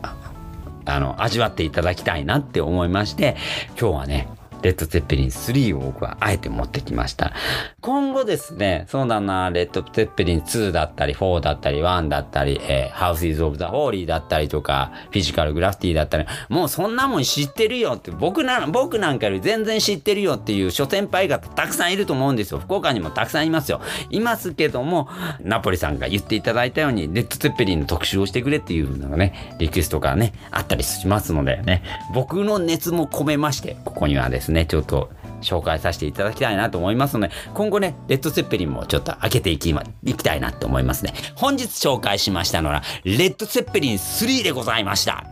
[0.85, 3.37] あの、味わっていただきたいなって思いまして、
[3.79, 4.29] 今日はね、
[4.63, 7.33] レッド・ゼッペリン3を僕はあえて持ってきました。
[7.81, 22.59] 今後ですね、そうだな、レッド・ゼッペリン2だったり、4だったり、1だったり、えー、ハウス・イズ・オブ・ザ・ホーリーだったりとか、フィジカル・グラフィティだったり、もうそんなもん知ってるよって、僕な、僕なんかより全然知ってるよっていう諸先輩方たくさんいると思うんですよ。
[22.59, 23.81] 福岡にもたくさんいますよ。
[24.11, 25.09] いますけども、
[25.41, 31.83] ナポリさんが言っていただいたように、レッド・ゼッペリンの特集をしてくれっていうのがね、リクエストがね、あったりしますのでね、
[32.13, 41.15] 僕の熱も込めまして、ここにはですね、ね、ちょっと紹介させていただきたいなと思いますので、今後ね、レッド・セッペリンもちょっと開けていき,、ま、いきたいなと思いますね。
[41.35, 45.25] 本日紹介しましたのは、レッド・セッペリン3でございました。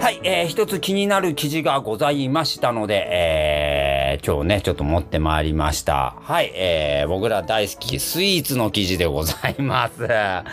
[0.00, 6.16] はい、えー、一つ気になる記事がございましたので、えー今日ね、ちょっと持ってまいりました。
[6.20, 10.02] はい、えー、僕ら大好きスイーツの記事でございます。
[10.06, 10.44] は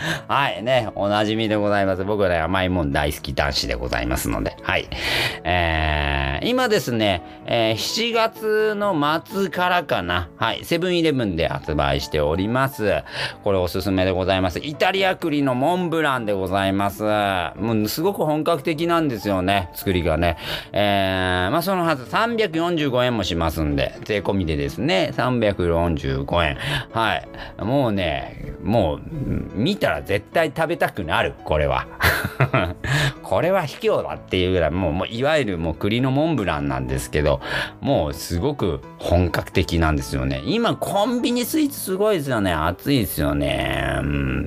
[0.56, 2.04] い、ね、おなじみでございます。
[2.04, 4.88] 僕ら甘いもん大好き男子でございますので、はい。
[5.44, 8.94] えー、今ですね、えー、7月の
[9.24, 13.02] 末からかな、はい、セブンイレブンで発売しております。
[13.42, 14.58] これおすすめでございます。
[14.58, 17.02] イタリア栗のモンブランでございます。
[17.02, 20.36] もうすごく本格的なんですよね、作りがね。
[20.72, 23.53] えー、まあそのはず345円もします。
[23.54, 26.58] ますんで、税込みでですね、345円。
[26.90, 27.28] はい。
[27.62, 29.00] もうね、もう、
[29.54, 31.86] 見たら絶対食べたくなる、これは。
[33.22, 37.40] これは卑怯だっていうぐらい、もう、もういわゆるもう栗のモンブランなんですけど、
[37.80, 40.42] もうすごく本格的なんですよね。
[40.44, 42.52] 今、コンビニスイーツすごいですよね。
[42.52, 44.00] 熱いですよね。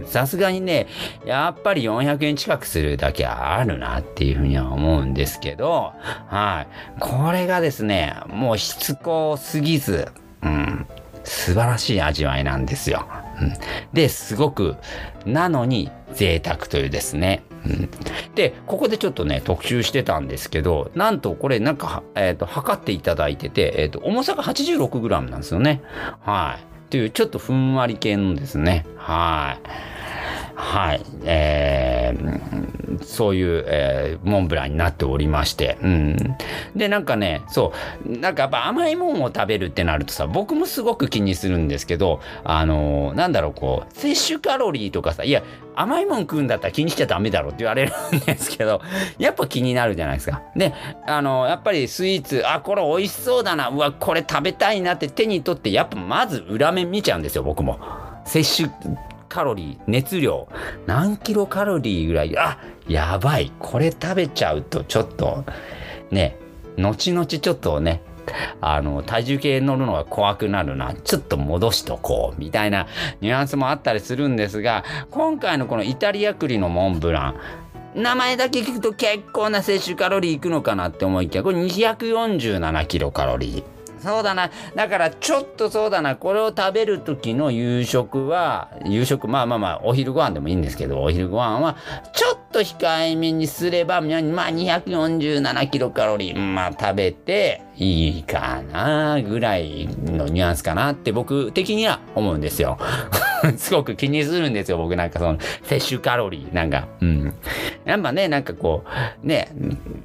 [0.06, 0.88] さすがにね、
[1.26, 5.94] やっぱり400円近くするだけあるなっていうふうには思うんですけど、
[6.28, 7.00] はい。
[7.00, 10.08] これがですね、もうしつつこすぎず、
[10.42, 10.88] うん、
[11.26, 13.06] 素晴らしい味わいなんですよ。
[13.42, 13.54] うん、
[13.92, 14.78] で、すごく、
[15.26, 17.44] なのに贅沢というですね。
[17.66, 17.90] うん、
[18.36, 25.82] で、ここでちょっとね、特集してたんですけど、なんとこれなんか、えっ、ー、と、測っていただいてて、えっ、ー、と、重さが 86g なんですよね。
[26.22, 26.77] はい。
[26.90, 28.86] という、ちょっとふんわり系のですね。
[28.98, 29.70] はい。
[30.60, 31.06] はい。
[31.24, 35.78] えー、そういう、えー、モンブランになっておりまして。
[35.84, 36.18] うん。
[36.76, 37.74] で、なんかね、そ
[38.06, 45.44] う、なんかやっぱ甘いもんを食べるってなるとさ、僕もすごく気にするんですけど、あのー、なんだろう、こう、摂取カロリーとかさ、いや、
[45.76, 48.82] 甘いもん食うんだったら気にしちゃダメだろって言われるんですけど、
[49.20, 50.42] やっぱ気になるじゃないですか。
[50.56, 50.74] で、
[51.06, 57.80] あの、やっぱりスイーツ、あ、これ美味しそうだな、うわ、これ食べたいなって手に取って、やっぱまず裏面見ちゃうんですよ、僕も。
[58.26, 58.98] 摂取
[59.30, 60.48] カロリー、熱量、
[60.86, 63.52] 何キロカロリーぐらい、あ、やばい。
[63.60, 65.44] これ食べちゃうとちょっと、
[66.12, 66.38] ね、
[66.78, 68.02] 後々ちょっとね、
[68.62, 70.94] あの、体重計乗るのが怖くなるな。
[70.94, 72.40] ちょっと戻しとこう。
[72.40, 72.88] みたいな
[73.22, 77.30] ニュアンスもあったりするんですが、今回のこのイタリア栗のモンブラ
[77.96, 83.77] ン、名前だけ聞くと結構な摂取カロリーいくのかなって思いきや、これ247キロカロリー。
[84.00, 84.52] そうだな。
[84.76, 86.16] だからちょっとそうだな。
[86.16, 91.76] これを食べる時の夕食は、夕食、まあまあまあ、お昼ご飯でもいいんですけど、お昼ご飯は、
[92.14, 102.78] ちょっと控えめにすれば、まあ247キロカロリー、まあ食べていいかな、ぐらいのニュアンスかなって僕的には思うんですよ。
[103.58, 107.34] すごく気にするんですよ、僕なんかその、摂取カロリー、なんか、うん。
[107.86, 108.84] やっぱね、なんかこ
[109.24, 109.50] う、ね、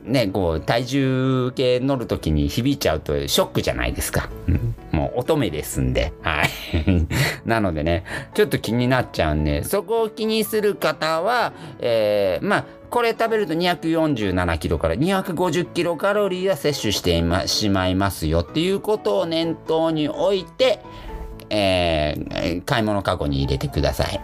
[0.04, 4.28] ね、こう、体重計乗るときに響いちゃうとショックじゃないですか。
[4.48, 6.48] うん、もう乙女ですんで、はい。
[7.46, 8.04] なのでね、
[8.34, 20.84] ちょっと気になっちゃうんで、そこを気にする方は、えー、まあ、これ食べると247キロから250キロカロリーは摂取してしまいますよっていうことを念頭に置いて、
[21.48, 24.20] えー、買い物かごに入れてください。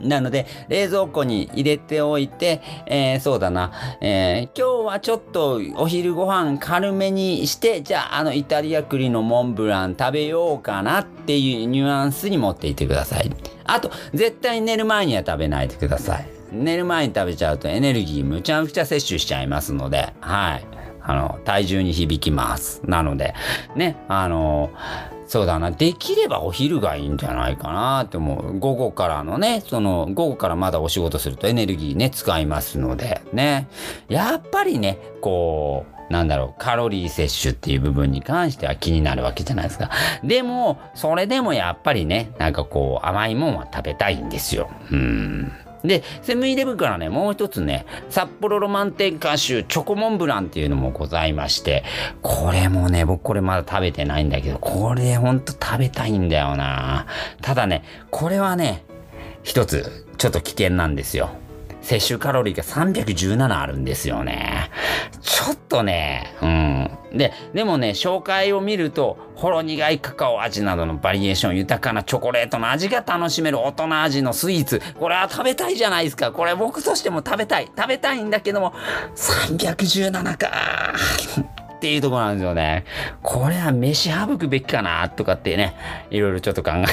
[0.00, 13.32] なので、冷蔵庫に入れておいて、えー、そうだな、えー、今日はちょっとお昼ご飯軽めにして、じゃああのイタリア栗のモンブラン食べようかなっていうニュアンスに持っていてください。
[13.64, 16.35] あと、絶対寝る前には食べないでください。
[16.52, 20.66] 寝る前に食べちゃうとエネルギーむちゃくちゃ摂取しちゃいますので、はい。
[21.02, 22.82] あの、体重に響きます。
[22.84, 23.34] なので、
[23.76, 24.70] ね、あの、
[25.26, 25.70] そうだな。
[25.70, 28.58] できればお昼がいいんじゃないかなって思う。
[28.58, 33.68] 午後からのね、その、午後からまだお仕事するとエネルギーね、使いますので、ね。
[34.08, 39.90] やっぱりね、こう、なんだろう、カロリー摂取っていう部分に関しては気になるわけじゃないですか。
[40.22, 44.70] でも、それでもやっぱりね、なんかこう、甘いもんは食べたいんですよ。
[44.92, 45.52] うん。
[45.86, 51.84] で、セブンイレブンからね、もう一つね、札幌ロマンテンカシュチョコモンブランっていうのもございまして、
[52.22, 57.06] これもね、僕これまだ食べてないんだけど、これほんと食べたいんだよな
[57.42, 58.84] ただね、これはね、
[59.42, 61.30] 一つ、ちょっと危険なんですよ。
[61.82, 64.70] 摂取カロリーが317あるんですよね。
[65.76, 67.18] とね、うん。
[67.18, 74.80] で、でもね、紹介を見ると、ほろ苦いカカオ味などのバリエーション豊かなチョコレートの味が楽しめる大人味のスイーツ。
[74.98, 76.32] これは食べたいじゃないですか。
[76.32, 77.70] これ僕としても食べたい。
[77.76, 78.72] 食べたいんだけども、
[79.14, 80.50] 317か。
[81.86, 82.84] っていうところなんですよね。
[83.22, 85.76] これは飯省くべきかなとかってね、
[86.10, 86.90] いろいろちょっと考えた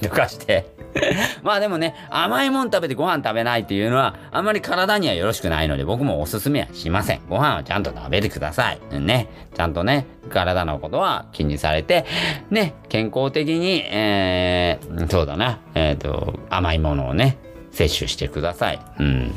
[0.00, 0.76] りとかして。
[1.42, 7.20] まあでもね、甘いもん食べてご飯食べないっていうのは、あんまり体にはよろしくないので、僕もおすすめはしません。
[7.28, 9.00] ご飯はちゃんと食べてください。
[9.00, 9.26] ね。
[9.54, 12.06] ちゃんとね、体のことは気にされて、
[12.50, 17.36] ね、健康的に、えー、そうだな、えっ、ー、と、甘いものをね、
[17.76, 18.80] 摂取してください。
[18.98, 19.34] うん。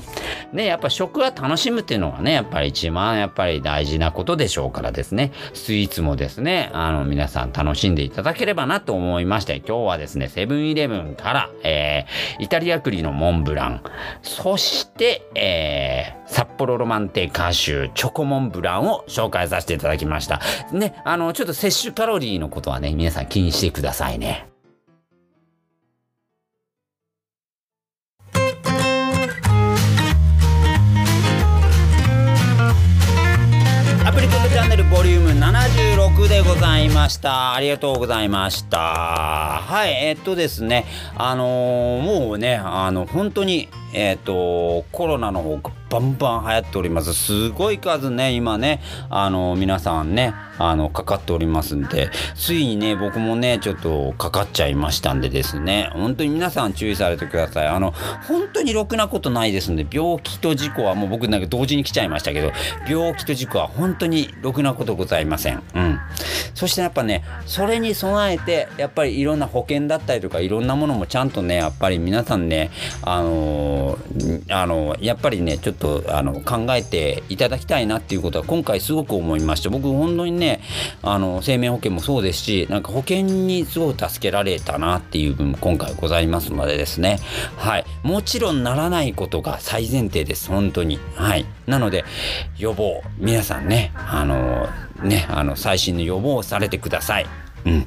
[0.54, 5.32] で、やっぱ食は楽しむっていうのがね、やっぱり一番やっぱり大事なことでしょうからですね。
[5.54, 13.84] スイーツもですね、あの、皆さん楽しんでいただければなと思いまして、今日はですね、セブンイレブンから、えー、イタリア栗のモンブラン、
[14.22, 20.40] そして、えー、札幌ロマンテカーシュチョコモンブランを紹介させていただきました。
[20.72, 24.48] ね、あの、ちょっと摂取カロリーのことはね、皆さん気にしてくださいね。
[36.50, 37.54] ございました。
[37.54, 38.80] ありがとうございました。
[38.80, 40.86] はい、え、っとですね、
[41.16, 47.14] あのー、もうね、あの、本当に、え、っと、コロナの方バンバン流行っております。
[47.14, 57.68] すごい数ね、今ね、あの、皆さんね、あの、かかっておりますんで、ついにね、僕もね、ちょっとかかっちゃいましたんでですね、本当に皆さん注意されてください。
[57.68, 57.94] あの、
[58.28, 62.52] 本当にろくなことないですんで、病気と事故はもう僕なんか同時に来ちゃいましたけど、
[62.88, 65.64] 病気と事故は本当にろくなことございません。
[65.74, 66.00] うん。
[66.54, 72.70] そしてやっぱね、それに備えて、やっぱりいろんな保険だったりとか、いろんなものもちゃんとね、やっぱり皆さんね、
[73.02, 80.62] あのー、あの、やっぱりね、ちょっととあの考えていただきたいなっていうことは今回すごく思いました僕本当にね
[81.02, 87.20] あの生命保険もそうですしなんか保険にすごく助けられたなっていう部分今回ございますのでですね。
[87.58, 87.86] はい。
[88.04, 91.00] もちろんならないことが最前提です本当に。
[91.16, 91.46] はい。
[91.66, 92.04] なので
[92.58, 94.68] 予防皆さんねあの
[95.04, 97.26] ねあの最新の予防をされてください。
[97.66, 97.86] うん、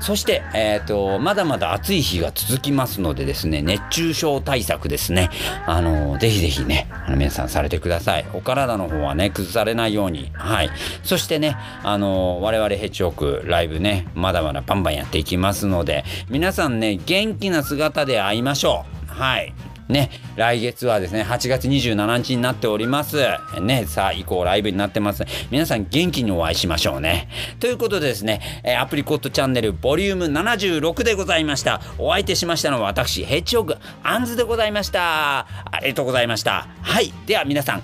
[0.00, 5.30] そして、えーと、まだまだ暑い日が続きますのでですね熱中症対策ですね。
[5.66, 8.26] あのぜひぜひねあの皆さんされてください。
[8.32, 10.30] お体の方はね崩されないように。
[10.34, 10.70] はい。
[11.02, 19.12] そしてねあの我々ヘッジホークライブねまだまだバンバンやっていきますので皆さんね元気な姿で会いましょう。
[19.12, 19.52] はい。
[19.88, 23.16] ね、来月はですね、8月27日になっております。
[23.60, 25.24] ね、さあ、以降ライブになってます。
[25.50, 27.28] 皆さん元気にお会いしましょうね。
[27.58, 28.40] ということでですね、
[28.78, 31.80] アプリコットチャンネルボリューム76でございました。
[31.98, 35.40] お相手しましたのは私、ヘッジホグ、アンズでございました。
[35.40, 36.68] ありがとうございました。
[36.82, 37.12] はい。
[37.26, 37.82] では皆さん、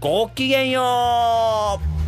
[0.00, 2.01] ごきげんよう